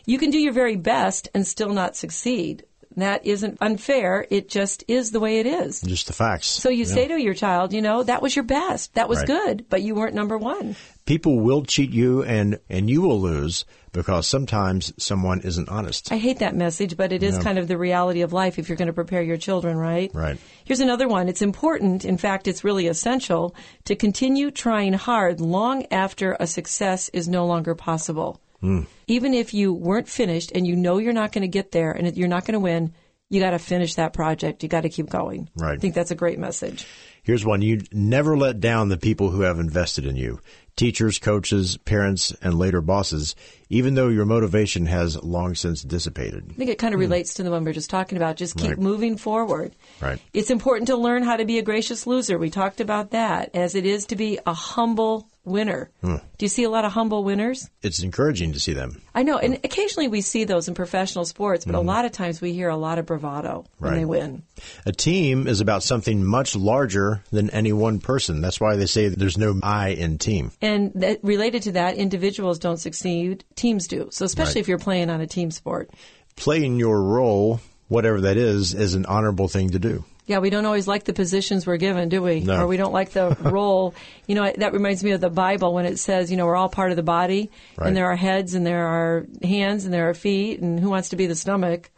You 0.04 0.18
can 0.18 0.30
do 0.30 0.38
your 0.38 0.52
very 0.52 0.76
best 0.76 1.28
and 1.34 1.46
still 1.46 1.72
not 1.72 1.96
succeed. 1.96 2.64
That 2.96 3.26
isn't 3.26 3.58
unfair. 3.60 4.26
It 4.30 4.48
just 4.48 4.84
is 4.88 5.10
the 5.10 5.20
way 5.20 5.38
it 5.40 5.46
is. 5.46 5.80
Just 5.80 6.06
the 6.06 6.12
facts. 6.12 6.46
So 6.46 6.68
you 6.68 6.84
yeah. 6.84 6.94
say 6.94 7.08
to 7.08 7.20
your 7.20 7.34
child, 7.34 7.72
you 7.72 7.82
know, 7.82 8.02
that 8.02 8.22
was 8.22 8.34
your 8.36 8.44
best. 8.44 8.94
That 8.94 9.08
was 9.08 9.18
right. 9.18 9.26
good, 9.26 9.66
but 9.68 9.82
you 9.82 9.94
weren't 9.94 10.14
number 10.14 10.38
one. 10.38 10.76
People 11.04 11.40
will 11.40 11.64
cheat 11.64 11.90
you 11.90 12.22
and, 12.22 12.58
and 12.68 12.88
you 12.88 13.02
will 13.02 13.20
lose 13.20 13.64
because 13.92 14.26
sometimes 14.26 14.92
someone 15.02 15.40
isn't 15.40 15.68
honest. 15.68 16.10
I 16.10 16.16
hate 16.16 16.38
that 16.38 16.54
message, 16.54 16.96
but 16.96 17.12
it 17.12 17.22
is 17.22 17.36
Yeah. 17.36 17.42
kind 17.42 17.58
of 17.58 17.68
the 17.68 17.76
reality 17.76 18.22
of 18.22 18.32
life 18.32 18.58
if 18.58 18.68
you're 18.68 18.76
going 18.76 18.86
to 18.86 18.92
prepare 18.92 19.22
your 19.22 19.36
children, 19.36 19.76
right? 19.76 20.10
Right. 20.14 20.38
Here's 20.64 20.80
another 20.80 21.08
one. 21.08 21.28
It's 21.28 21.42
important, 21.42 22.04
in 22.04 22.16
fact, 22.16 22.48
it's 22.48 22.64
really 22.64 22.86
essential 22.86 23.54
to 23.84 23.96
continue 23.96 24.50
trying 24.50 24.94
hard 24.94 25.40
long 25.40 25.86
after 25.90 26.36
a 26.40 26.46
success 26.46 27.10
is 27.10 27.28
no 27.28 27.46
longer 27.46 27.74
possible. 27.74 28.40
Hmm. 28.62 28.82
Even 29.08 29.34
if 29.34 29.52
you 29.52 29.74
weren't 29.74 30.08
finished 30.08 30.52
and 30.54 30.66
you 30.66 30.76
know 30.76 30.98
you're 30.98 31.12
not 31.12 31.32
going 31.32 31.42
to 31.42 31.48
get 31.48 31.72
there 31.72 31.90
and 31.90 32.16
you're 32.16 32.28
not 32.28 32.44
going 32.46 32.54
to 32.54 32.60
win, 32.60 32.94
you 33.28 33.40
got 33.40 33.50
to 33.50 33.58
finish 33.58 33.96
that 33.96 34.12
project. 34.12 34.62
You 34.62 34.68
got 34.68 34.82
to 34.82 34.88
keep 34.88 35.10
going. 35.10 35.50
Right. 35.56 35.74
I 35.74 35.76
think 35.78 35.94
that's 35.94 36.12
a 36.12 36.14
great 36.14 36.38
message. 36.38 36.86
Here's 37.24 37.44
one. 37.44 37.62
You 37.62 37.82
never 37.92 38.36
let 38.36 38.58
down 38.58 38.88
the 38.88 38.96
people 38.96 39.30
who 39.30 39.42
have 39.42 39.60
invested 39.60 40.06
in 40.06 40.16
you. 40.16 40.40
Teachers, 40.74 41.18
coaches, 41.18 41.76
parents, 41.76 42.34
and 42.42 42.58
later 42.58 42.80
bosses, 42.80 43.36
even 43.68 43.94
though 43.94 44.08
your 44.08 44.24
motivation 44.24 44.86
has 44.86 45.22
long 45.22 45.54
since 45.54 45.82
dissipated. 45.82 46.46
I 46.50 46.54
think 46.54 46.70
it 46.70 46.78
kind 46.78 46.94
of 46.94 46.98
relates 47.00 47.34
to 47.34 47.42
the 47.42 47.50
one 47.50 47.62
we 47.62 47.68
were 47.68 47.74
just 47.74 47.90
talking 47.90 48.16
about. 48.16 48.36
Just 48.36 48.56
keep 48.56 48.70
Right. 48.70 48.78
moving 48.78 49.16
forward. 49.18 49.76
Right. 50.00 50.18
It's 50.32 50.50
important 50.50 50.88
to 50.88 50.96
learn 50.96 51.22
how 51.22 51.36
to 51.36 51.44
be 51.44 51.58
a 51.58 51.62
gracious 51.62 52.06
loser. 52.06 52.38
We 52.38 52.48
talked 52.50 52.80
about 52.80 53.10
that, 53.10 53.50
as 53.54 53.74
it 53.74 53.84
is 53.84 54.06
to 54.06 54.16
be 54.16 54.38
a 54.46 54.54
humble 54.54 55.28
winner. 55.44 55.90
Hmm. 56.00 56.16
Do 56.38 56.44
you 56.46 56.48
see 56.48 56.62
a 56.64 56.70
lot 56.70 56.86
of 56.86 56.92
humble 56.92 57.22
winners? 57.22 57.68
It's 57.82 58.02
encouraging 58.02 58.52
to 58.54 58.60
see 58.60 58.72
them. 58.72 59.02
I 59.14 59.24
know, 59.24 59.36
and 59.36 59.54
occasionally 59.64 60.08
we 60.08 60.22
see 60.22 60.44
those 60.44 60.68
in 60.68 60.74
professional 60.74 61.26
sports, 61.26 61.66
but 61.66 61.74
a 61.74 61.80
lot 61.80 62.06
of 62.06 62.12
times 62.12 62.40
we 62.40 62.54
hear 62.54 62.70
a 62.70 62.76
lot 62.76 62.98
of 62.98 63.04
bravado 63.04 63.66
when 63.78 63.90
Mm-hmm. 63.92 63.98
They 64.00 64.04
win. 64.06 64.42
A 64.86 64.92
team 64.92 65.46
is 65.46 65.60
about 65.60 65.82
something 65.82 66.24
much 66.24 66.56
larger 66.56 67.11
than 67.30 67.50
any 67.50 67.72
one 67.72 67.98
person. 67.98 68.40
That's 68.40 68.60
why 68.60 68.76
they 68.76 68.86
say 68.86 69.08
there's 69.08 69.36
no 69.38 69.58
I 69.62 69.88
in 69.88 70.18
team. 70.18 70.52
And 70.60 70.92
that, 70.94 71.20
related 71.22 71.62
to 71.64 71.72
that, 71.72 71.96
individuals 71.96 72.58
don't 72.58 72.78
succeed, 72.78 73.44
teams 73.54 73.86
do. 73.88 74.08
So 74.10 74.24
especially 74.24 74.60
Right. 74.60 74.62
if 74.62 74.68
you're 74.68 74.78
playing 74.78 75.10
on 75.10 75.20
a 75.20 75.26
team 75.26 75.50
sport. 75.50 75.90
Playing 76.36 76.78
your 76.78 77.02
role, 77.02 77.60
whatever 77.88 78.20
that 78.22 78.36
is, 78.36 78.72
is 78.74 78.94
an 78.94 79.04
honorable 79.06 79.48
thing 79.48 79.70
to 79.70 79.78
do. 79.78 80.04
Yeah, 80.24 80.38
we 80.38 80.50
don't 80.50 80.64
always 80.66 80.86
like 80.86 81.02
the 81.02 81.12
positions 81.12 81.66
we're 81.66 81.78
given, 81.78 82.08
do 82.08 82.22
we? 82.22 82.40
No. 82.40 82.62
Or 82.62 82.66
we 82.68 82.76
don't 82.76 82.92
like 82.92 83.10
the 83.10 83.30
role. 83.40 83.92
You 84.28 84.36
know, 84.36 84.52
that 84.56 84.72
reminds 84.72 85.02
me 85.02 85.10
of 85.10 85.20
the 85.20 85.28
Bible 85.30 85.74
when 85.74 85.84
it 85.84 85.98
says, 85.98 86.30
you 86.30 86.36
know, 86.36 86.46
we're 86.46 86.54
all 86.54 86.68
part 86.68 86.90
of 86.92 86.96
the 86.96 87.02
body, 87.02 87.50
Right. 87.76 87.88
and 87.88 87.96
there 87.96 88.06
are 88.06 88.14
heads, 88.14 88.54
and 88.54 88.64
there 88.64 88.86
are 88.86 89.26
hands, 89.42 89.84
and 89.84 89.92
there 89.92 90.08
are 90.10 90.14
feet, 90.14 90.60
and 90.60 90.78
who 90.78 90.90
wants 90.90 91.08
to 91.08 91.16
be 91.16 91.26
the 91.26 91.34
stomach? 91.34 91.90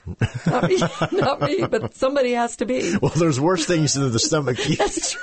not, 0.46 0.68
me, 0.70 0.78
not 1.12 1.42
me, 1.42 1.66
but 1.66 1.94
somebody 1.94 2.32
has 2.32 2.56
to 2.56 2.64
be. 2.66 2.96
Well, 3.02 3.12
there's 3.14 3.38
worse 3.38 3.66
things 3.66 3.92
than 3.92 4.10
the 4.10 4.18
stomach. 4.18 4.56
That's 4.56 5.12
true. 5.12 5.20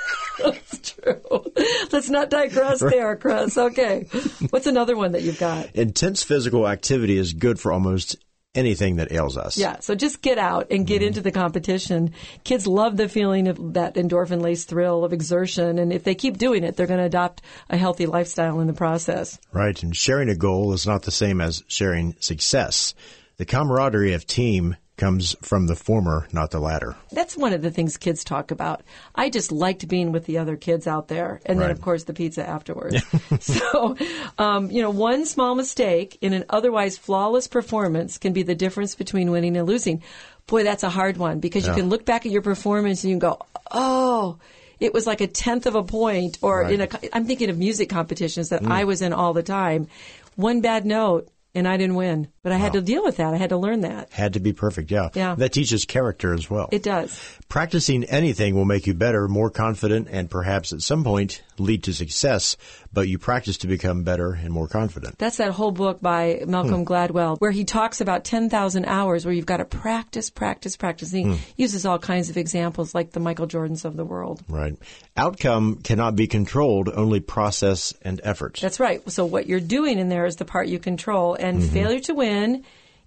That's 0.52 0.92
true. 0.92 1.44
Let's 1.90 2.08
not 2.08 2.30
digress 2.30 2.78
there, 2.80 3.16
Chris. 3.16 3.58
Okay. 3.58 4.06
What's 4.50 4.66
another 4.68 4.96
one 4.96 5.12
that 5.12 5.22
you've 5.22 5.40
got? 5.40 5.74
Intense 5.74 6.22
physical 6.22 6.68
activity 6.68 7.16
is 7.18 7.32
good 7.32 7.58
for 7.58 7.72
almost 7.72 8.16
anything 8.54 8.96
that 8.96 9.12
ails 9.12 9.36
us. 9.36 9.56
Yeah, 9.56 9.80
so 9.80 9.94
just 9.94 10.22
get 10.22 10.38
out 10.38 10.68
and 10.70 10.86
get 10.86 11.00
mm-hmm. 11.00 11.08
into 11.08 11.20
the 11.22 11.32
competition. 11.32 12.12
Kids 12.44 12.66
love 12.66 12.96
the 12.96 13.08
feeling 13.08 13.48
of 13.48 13.74
that 13.74 13.94
endorphin 13.94 14.42
laced 14.42 14.68
thrill 14.68 15.04
of 15.04 15.12
exertion, 15.12 15.78
and 15.78 15.92
if 15.92 16.04
they 16.04 16.14
keep 16.14 16.38
doing 16.38 16.64
it, 16.64 16.76
they're 16.76 16.86
going 16.86 17.00
to 17.00 17.06
adopt 17.06 17.42
a 17.70 17.76
healthy 17.76 18.06
lifestyle 18.06 18.60
in 18.60 18.66
the 18.66 18.72
process. 18.72 19.38
Right. 19.52 19.80
And 19.82 19.96
sharing 19.96 20.28
a 20.28 20.36
goal 20.36 20.72
is 20.72 20.86
not 20.86 21.02
the 21.02 21.10
same 21.10 21.40
as 21.40 21.64
sharing 21.66 22.14
success. 22.20 22.94
The 23.38 23.46
camaraderie 23.46 24.12
of 24.12 24.26
team 24.26 24.76
comes 25.02 25.34
from 25.42 25.66
the 25.66 25.74
former, 25.74 26.28
not 26.32 26.52
the 26.52 26.60
latter. 26.60 26.94
That's 27.10 27.36
one 27.36 27.52
of 27.52 27.60
the 27.60 27.72
things 27.72 27.96
kids 27.96 28.22
talk 28.22 28.52
about. 28.52 28.82
I 29.16 29.30
just 29.30 29.50
liked 29.50 29.88
being 29.88 30.12
with 30.12 30.26
the 30.26 30.38
other 30.38 30.56
kids 30.56 30.86
out 30.86 31.08
there, 31.08 31.40
and 31.44 31.60
then 31.60 31.72
of 31.72 31.80
course 31.80 32.04
the 32.04 32.14
pizza 32.14 32.48
afterwards. 32.48 33.02
so, 33.40 33.96
um, 34.38 34.70
you 34.70 34.80
know, 34.80 34.90
one 34.90 35.26
small 35.26 35.56
mistake 35.56 36.18
in 36.20 36.32
an 36.32 36.44
otherwise 36.48 36.96
flawless 36.98 37.48
performance 37.48 38.16
can 38.18 38.32
be 38.32 38.44
the 38.44 38.54
difference 38.54 38.94
between 38.94 39.32
winning 39.32 39.56
and 39.56 39.66
losing. 39.66 40.02
Boy, 40.46 40.62
that's 40.62 40.84
a 40.84 40.90
hard 40.90 41.16
one 41.16 41.40
because 41.40 41.64
you 41.66 41.72
Yeah. 41.72 41.78
can 41.80 41.88
look 41.88 42.04
back 42.04 42.24
at 42.24 42.30
your 42.32 42.42
performance 42.42 43.02
and 43.02 43.10
you 43.10 43.14
can 43.18 43.28
go, 43.30 43.38
oh. 43.72 44.38
It 44.78 44.92
was 44.92 45.06
like 45.06 45.20
a 45.20 45.28
tenth 45.28 45.66
of 45.66 45.76
a 45.76 45.84
point, 45.84 46.38
or 46.42 46.62
Right. 46.62 46.72
in 46.72 46.80
a. 46.80 46.88
I'm 47.12 47.24
thinking 47.24 47.50
of 47.50 47.56
music 47.56 47.88
competitions 47.88 48.48
that 48.48 48.64
I 48.66 48.82
was 48.82 49.00
in 49.00 49.12
all 49.12 49.32
the 49.32 49.44
time. 49.44 49.86
One 50.34 50.60
bad 50.60 50.84
note, 50.84 51.28
and 51.54 51.68
I 51.68 51.76
didn't 51.76 51.94
win. 51.94 52.26
But 52.42 52.50
I 52.50 52.56
had 52.56 52.72
to 52.72 52.80
deal 52.80 53.04
with 53.04 53.18
that. 53.18 53.32
I 53.32 53.36
had 53.36 53.50
to 53.50 53.56
learn 53.56 53.82
that. 53.82 54.10
Had 54.10 54.32
to 54.32 54.40
be 54.40 54.52
perfect, 54.52 54.90
yeah. 54.90 55.10
Yeah. 55.14 55.36
That 55.36 55.52
teaches 55.52 55.84
character 55.84 56.34
as 56.34 56.50
well. 56.50 56.68
It 56.72 56.82
does. 56.82 57.16
Practicing 57.48 58.02
anything 58.02 58.56
will 58.56 58.64
make 58.64 58.88
you 58.88 58.94
better, 58.94 59.28
more 59.28 59.48
confident, 59.48 60.08
and 60.10 60.28
perhaps 60.28 60.72
at 60.72 60.80
some 60.80 61.04
point 61.04 61.40
lead 61.58 61.84
to 61.84 61.92
success, 61.92 62.56
but 62.92 63.06
you 63.06 63.16
practice 63.20 63.58
to 63.58 63.68
become 63.68 64.02
better 64.02 64.32
and 64.32 64.50
more 64.50 64.66
confident. 64.66 65.18
That's 65.18 65.36
that 65.36 65.52
whole 65.52 65.70
book 65.70 66.00
by 66.00 66.40
Hmm. 66.42 66.50
Malcolm 66.50 66.84
Gladwell 66.84 67.36
where 67.38 67.52
he 67.52 67.62
talks 67.64 68.00
about 68.00 68.24
10,000 68.24 68.86
hours 68.86 69.24
where 69.24 69.32
you've 69.34 69.46
got 69.46 69.58
to 69.58 69.64
practice, 69.64 70.28
practice, 70.28 70.76
practice. 70.76 71.12
And 71.12 71.24
he 71.26 71.32
Hmm. 71.34 71.40
uses 71.56 71.86
all 71.86 72.00
kinds 72.00 72.28
of 72.28 72.36
examples 72.36 72.92
like 72.92 73.12
the 73.12 73.20
Michael 73.20 73.46
Jordans 73.46 73.84
of 73.84 73.96
the 73.96 74.04
world. 74.04 74.42
Right. 74.48 74.74
Outcome 75.16 75.76
cannot 75.84 76.16
be 76.16 76.26
controlled, 76.26 76.88
only 76.92 77.20
process 77.20 77.94
and 78.02 78.20
effort. 78.24 78.58
That's 78.60 78.80
right. 78.80 79.00
So 79.12 79.26
what 79.26 79.46
you're 79.46 79.60
doing 79.60 80.00
in 80.00 80.08
there 80.08 80.26
is 80.26 80.36
the 80.36 80.44
part 80.44 80.66
you 80.66 80.80
control. 80.80 81.34
And 81.38 81.60
Mm-hmm. 81.62 81.72
failure 81.72 82.00
to 82.00 82.14
win 82.14 82.31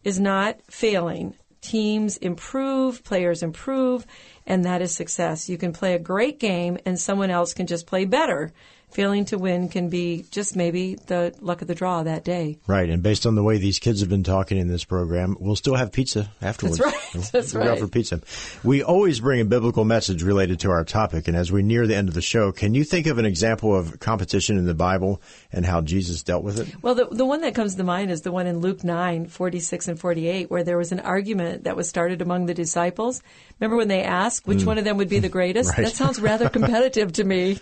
is 0.03 0.19
not 0.19 0.59
failing. 0.69 1.35
Teams 1.61 2.17
improve, 2.17 3.03
players 3.03 3.41
improve, 3.41 4.05
and 4.45 4.63
that 4.65 4.81
is 4.81 4.93
success. 4.93 5.49
You 5.49 5.57
can 5.57 5.73
play 5.73 5.95
a 5.95 5.99
great 5.99 6.39
game 6.39 6.77
and 6.85 6.99
someone 6.99 7.31
else 7.31 7.53
can 7.53 7.65
just 7.65 7.87
play 7.87 8.05
better. 8.05 8.53
Failing 8.95 9.25
to 9.25 9.37
win 9.37 9.67
can 9.67 9.89
be 9.89 10.23
just 10.31 10.55
maybe 10.55 10.95
the 10.95 11.35
luck 11.41 11.61
of 11.61 11.67
the 11.67 11.75
draw 11.75 12.03
that 12.03 12.23
day. 12.23 12.57
Right, 12.65 12.89
and 12.89 13.03
based 13.03 13.25
on 13.25 13.35
the 13.35 13.43
way 13.43 13.57
these 13.57 13.77
kids 13.77 13.99
have 13.99 14.07
been 14.07 14.23
talking 14.23 14.57
in 14.57 14.69
this 14.69 14.85
program, 14.85 15.35
we'll 15.37 15.57
still 15.57 15.75
have 15.75 15.91
pizza 15.91 16.31
afterwards. 16.41 16.77
That's 16.77 17.13
right. 17.13 17.31
That's 17.33 17.53
We'll 17.53 17.63
go 17.65 17.69
right. 17.71 17.79
for 17.79 17.87
pizza. 17.89 18.21
We 18.63 18.83
always 18.83 19.19
bring 19.19 19.41
a 19.41 19.45
biblical 19.45 19.83
message 19.83 20.23
related 20.23 20.61
to 20.61 20.71
our 20.71 20.85
topic, 20.85 21.27
and 21.27 21.35
as 21.35 21.51
we 21.51 21.61
near 21.61 21.85
the 21.87 21.95
end 21.95 22.07
of 22.07 22.13
the 22.13 22.21
show, 22.21 22.53
can 22.53 22.73
you 22.73 22.85
think 22.85 23.05
of 23.07 23.17
an 23.17 23.25
example 23.25 23.75
of 23.75 23.99
competition 23.99 24.57
in 24.57 24.65
the 24.65 24.73
Bible 24.73 25.21
and 25.51 25.65
how 25.65 25.81
Jesus 25.81 26.23
dealt 26.23 26.45
with 26.45 26.61
it? 26.61 26.73
Well, 26.81 26.95
the, 26.95 27.07
the 27.11 27.25
one 27.25 27.41
that 27.41 27.53
comes 27.53 27.75
to 27.75 27.83
mind 27.83 28.11
is 28.11 28.21
the 28.21 28.31
one 28.31 28.47
in 28.47 28.59
Luke 28.59 28.81
9, 28.81 29.27
46 29.27 29.89
and 29.89 29.99
48, 29.99 30.49
where 30.49 30.63
there 30.63 30.77
was 30.77 30.93
an 30.93 31.01
argument 31.01 31.65
that 31.65 31.75
was 31.75 31.89
started 31.89 32.21
among 32.21 32.45
the 32.45 32.53
disciples. 32.53 33.21
Remember 33.59 33.75
when 33.75 33.89
they 33.89 34.03
asked 34.03 34.47
which 34.47 34.63
one 34.63 34.77
of 34.77 34.85
them 34.85 34.95
would 34.95 35.09
be 35.09 35.19
the 35.19 35.27
greatest? 35.27 35.71
Mm. 35.71 35.75
Right. 35.75 35.87
That 35.87 35.95
sounds 35.95 36.21
rather 36.21 36.47
competitive 36.47 37.11
to 37.13 37.25
me. 37.25 37.59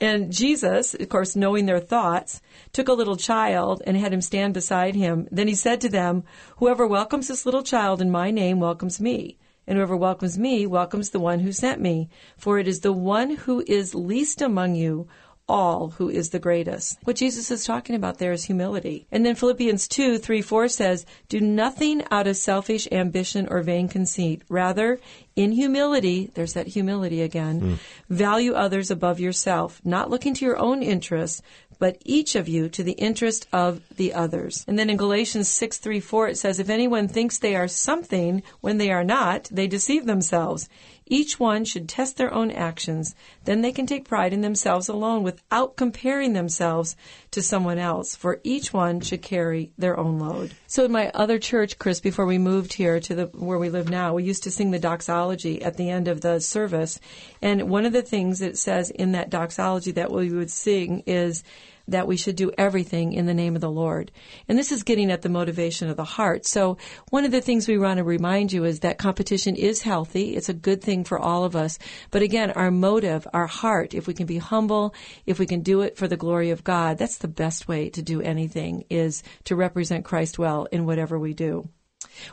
And 0.00 0.32
Jesus, 0.32 0.69
of 0.78 1.08
course, 1.08 1.36
knowing 1.36 1.66
their 1.66 1.80
thoughts, 1.80 2.40
took 2.72 2.88
a 2.88 2.92
little 2.92 3.16
child 3.16 3.82
and 3.86 3.96
had 3.96 4.12
him 4.12 4.20
stand 4.20 4.54
beside 4.54 4.94
him. 4.94 5.28
Then 5.30 5.48
he 5.48 5.54
said 5.54 5.80
to 5.80 5.88
them, 5.88 6.24
Whoever 6.56 6.86
welcomes 6.86 7.28
this 7.28 7.44
little 7.44 7.62
child 7.62 8.00
in 8.00 8.10
my 8.10 8.30
name 8.30 8.60
welcomes 8.60 9.00
me. 9.00 9.38
And 9.66 9.76
whoever 9.76 9.96
welcomes 9.96 10.38
me 10.38 10.66
welcomes 10.66 11.10
the 11.10 11.20
one 11.20 11.40
who 11.40 11.52
sent 11.52 11.80
me. 11.80 12.08
For 12.36 12.58
it 12.58 12.66
is 12.66 12.80
the 12.80 12.92
one 12.92 13.36
who 13.36 13.62
is 13.66 13.94
least 13.94 14.42
among 14.42 14.74
you 14.74 15.06
all 15.50 15.90
who 15.98 16.08
is 16.08 16.30
the 16.30 16.38
greatest. 16.38 16.96
What 17.02 17.16
Jesus 17.16 17.50
is 17.50 17.64
talking 17.64 17.96
about 17.96 18.18
there 18.18 18.32
is 18.32 18.44
humility. 18.44 19.06
And 19.10 19.26
then 19.26 19.34
Philippians 19.34 19.88
2, 19.88 20.18
3, 20.18 20.40
4 20.40 20.68
says, 20.68 21.04
Do 21.28 21.40
nothing 21.40 22.04
out 22.10 22.28
of 22.28 22.36
selfish 22.36 22.86
ambition 22.92 23.48
or 23.50 23.60
vain 23.62 23.88
conceit. 23.88 24.42
Rather, 24.48 25.00
in 25.34 25.52
humility, 25.52 26.30
there's 26.34 26.52
that 26.54 26.68
humility 26.68 27.20
again, 27.20 27.60
hmm. 27.60 27.74
value 28.08 28.52
others 28.52 28.90
above 28.90 29.18
yourself, 29.18 29.80
not 29.84 30.08
looking 30.08 30.34
to 30.34 30.44
your 30.44 30.58
own 30.58 30.82
interests, 30.82 31.42
but 31.80 32.00
each 32.04 32.36
of 32.36 32.46
you 32.46 32.68
to 32.68 32.82
the 32.84 32.92
interest 32.92 33.48
of 33.52 33.80
the 33.96 34.12
others. 34.12 34.64
And 34.68 34.78
then 34.78 34.90
in 34.90 34.96
Galatians 34.96 35.48
6, 35.48 35.78
3, 35.78 35.98
4, 35.98 36.28
it 36.28 36.38
says, 36.38 36.60
If 36.60 36.68
anyone 36.68 37.08
thinks 37.08 37.38
they 37.38 37.56
are 37.56 37.66
something 37.66 38.42
when 38.60 38.78
they 38.78 38.92
are 38.92 39.02
not, 39.02 39.48
they 39.50 39.66
deceive 39.66 40.04
themselves. 40.04 40.68
Each 41.10 41.40
one 41.40 41.64
should 41.64 41.88
test 41.88 42.16
their 42.16 42.32
own 42.32 42.52
actions. 42.52 43.16
Then 43.44 43.62
they 43.62 43.72
can 43.72 43.84
take 43.84 44.08
pride 44.08 44.32
in 44.32 44.42
themselves 44.42 44.88
alone 44.88 45.24
without 45.24 45.76
comparing 45.76 46.32
themselves 46.32 46.94
to 47.32 47.42
someone 47.42 47.78
else, 47.78 48.14
for 48.14 48.40
each 48.44 48.72
one 48.72 49.00
should 49.00 49.20
carry 49.20 49.72
their 49.76 49.98
own 49.98 50.20
load. 50.20 50.54
So 50.68 50.84
in 50.84 50.92
my 50.92 51.10
other 51.12 51.40
church, 51.40 51.78
Chris, 51.80 52.00
before 52.00 52.26
we 52.26 52.38
moved 52.38 52.72
here 52.72 53.00
to 53.00 53.14
the 53.14 53.26
where 53.26 53.58
we 53.58 53.70
live 53.70 53.90
now, 53.90 54.14
we 54.14 54.22
used 54.22 54.44
to 54.44 54.52
sing 54.52 54.70
the 54.70 54.78
doxology 54.78 55.60
at 55.62 55.76
the 55.76 55.90
end 55.90 56.06
of 56.06 56.20
the 56.20 56.40
service. 56.40 57.00
And 57.42 57.68
one 57.68 57.86
of 57.86 57.92
the 57.92 58.02
things 58.02 58.40
it 58.40 58.56
says 58.56 58.90
in 58.90 59.12
that 59.12 59.30
doxology 59.30 59.90
that 59.92 60.12
we 60.12 60.30
would 60.30 60.50
sing 60.50 61.02
is 61.06 61.42
that 61.90 62.06
we 62.06 62.16
should 62.16 62.36
do 62.36 62.50
everything 62.56 63.12
in 63.12 63.26
the 63.26 63.34
name 63.34 63.54
of 63.54 63.60
the 63.60 63.70
Lord. 63.70 64.10
And 64.48 64.58
this 64.58 64.72
is 64.72 64.82
getting 64.82 65.10
at 65.10 65.22
the 65.22 65.28
motivation 65.28 65.88
of 65.88 65.96
the 65.96 66.04
heart. 66.04 66.46
So 66.46 66.78
one 67.10 67.24
of 67.24 67.30
the 67.30 67.40
things 67.40 67.68
we 67.68 67.78
want 67.78 67.98
to 67.98 68.04
remind 68.04 68.52
you 68.52 68.64
is 68.64 68.80
that 68.80 68.98
competition 68.98 69.56
is 69.56 69.82
healthy. 69.82 70.36
It's 70.36 70.48
a 70.48 70.54
good 70.54 70.82
thing 70.82 71.04
for 71.04 71.18
all 71.18 71.44
of 71.44 71.56
us. 71.56 71.78
But 72.10 72.22
again, 72.22 72.50
our 72.52 72.70
motive, 72.70 73.26
our 73.32 73.46
heart, 73.46 73.94
if 73.94 74.06
we 74.06 74.14
can 74.14 74.26
be 74.26 74.38
humble, 74.38 74.94
if 75.26 75.38
we 75.38 75.46
can 75.46 75.62
do 75.62 75.82
it 75.82 75.96
for 75.96 76.08
the 76.08 76.16
glory 76.16 76.50
of 76.50 76.64
God, 76.64 76.98
that's 76.98 77.18
the 77.18 77.28
best 77.28 77.68
way 77.68 77.90
to 77.90 78.02
do 78.02 78.20
anything 78.20 78.84
is 78.90 79.22
to 79.44 79.56
represent 79.56 80.04
Christ 80.04 80.38
well 80.38 80.66
in 80.72 80.86
whatever 80.86 81.18
we 81.18 81.34
do. 81.34 81.68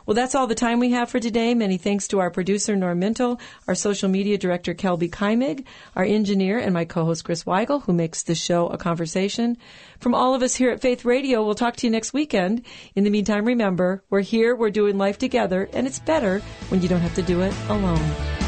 Well, 0.06 0.14
that's 0.14 0.34
all 0.34 0.46
the 0.46 0.54
time 0.54 0.80
we 0.80 0.92
have 0.92 1.10
for 1.10 1.20
today. 1.20 1.54
Many 1.54 1.76
thanks 1.76 2.08
to 2.08 2.20
our 2.20 2.30
producer, 2.30 2.74
Norm 2.74 3.00
Mintle, 3.00 3.40
our 3.66 3.74
social 3.74 4.08
media 4.08 4.38
director, 4.38 4.74
Kelby 4.74 5.10
Keimig, 5.10 5.64
our 5.94 6.04
engineer, 6.04 6.58
and 6.58 6.72
my 6.72 6.84
co-host, 6.84 7.24
Chris 7.24 7.44
Weigel, 7.44 7.82
who 7.82 7.92
makes 7.92 8.22
this 8.22 8.40
show 8.40 8.68
a 8.68 8.78
conversation. 8.78 9.58
From 10.00 10.14
all 10.14 10.34
of 10.34 10.42
us 10.42 10.54
here 10.54 10.70
at 10.70 10.80
Faith 10.80 11.04
Radio, 11.04 11.44
we'll 11.44 11.54
talk 11.54 11.76
to 11.76 11.86
you 11.86 11.90
next 11.90 12.12
weekend. 12.12 12.64
In 12.94 13.04
the 13.04 13.10
meantime, 13.10 13.44
remember, 13.44 14.02
we're 14.10 14.20
here, 14.20 14.56
we're 14.56 14.70
doing 14.70 14.98
life 14.98 15.18
together, 15.18 15.68
and 15.72 15.86
it's 15.86 15.98
better 15.98 16.40
when 16.68 16.82
you 16.82 16.88
don't 16.88 17.00
have 17.00 17.14
to 17.16 17.22
do 17.22 17.42
it 17.42 17.54
alone. 17.68 18.47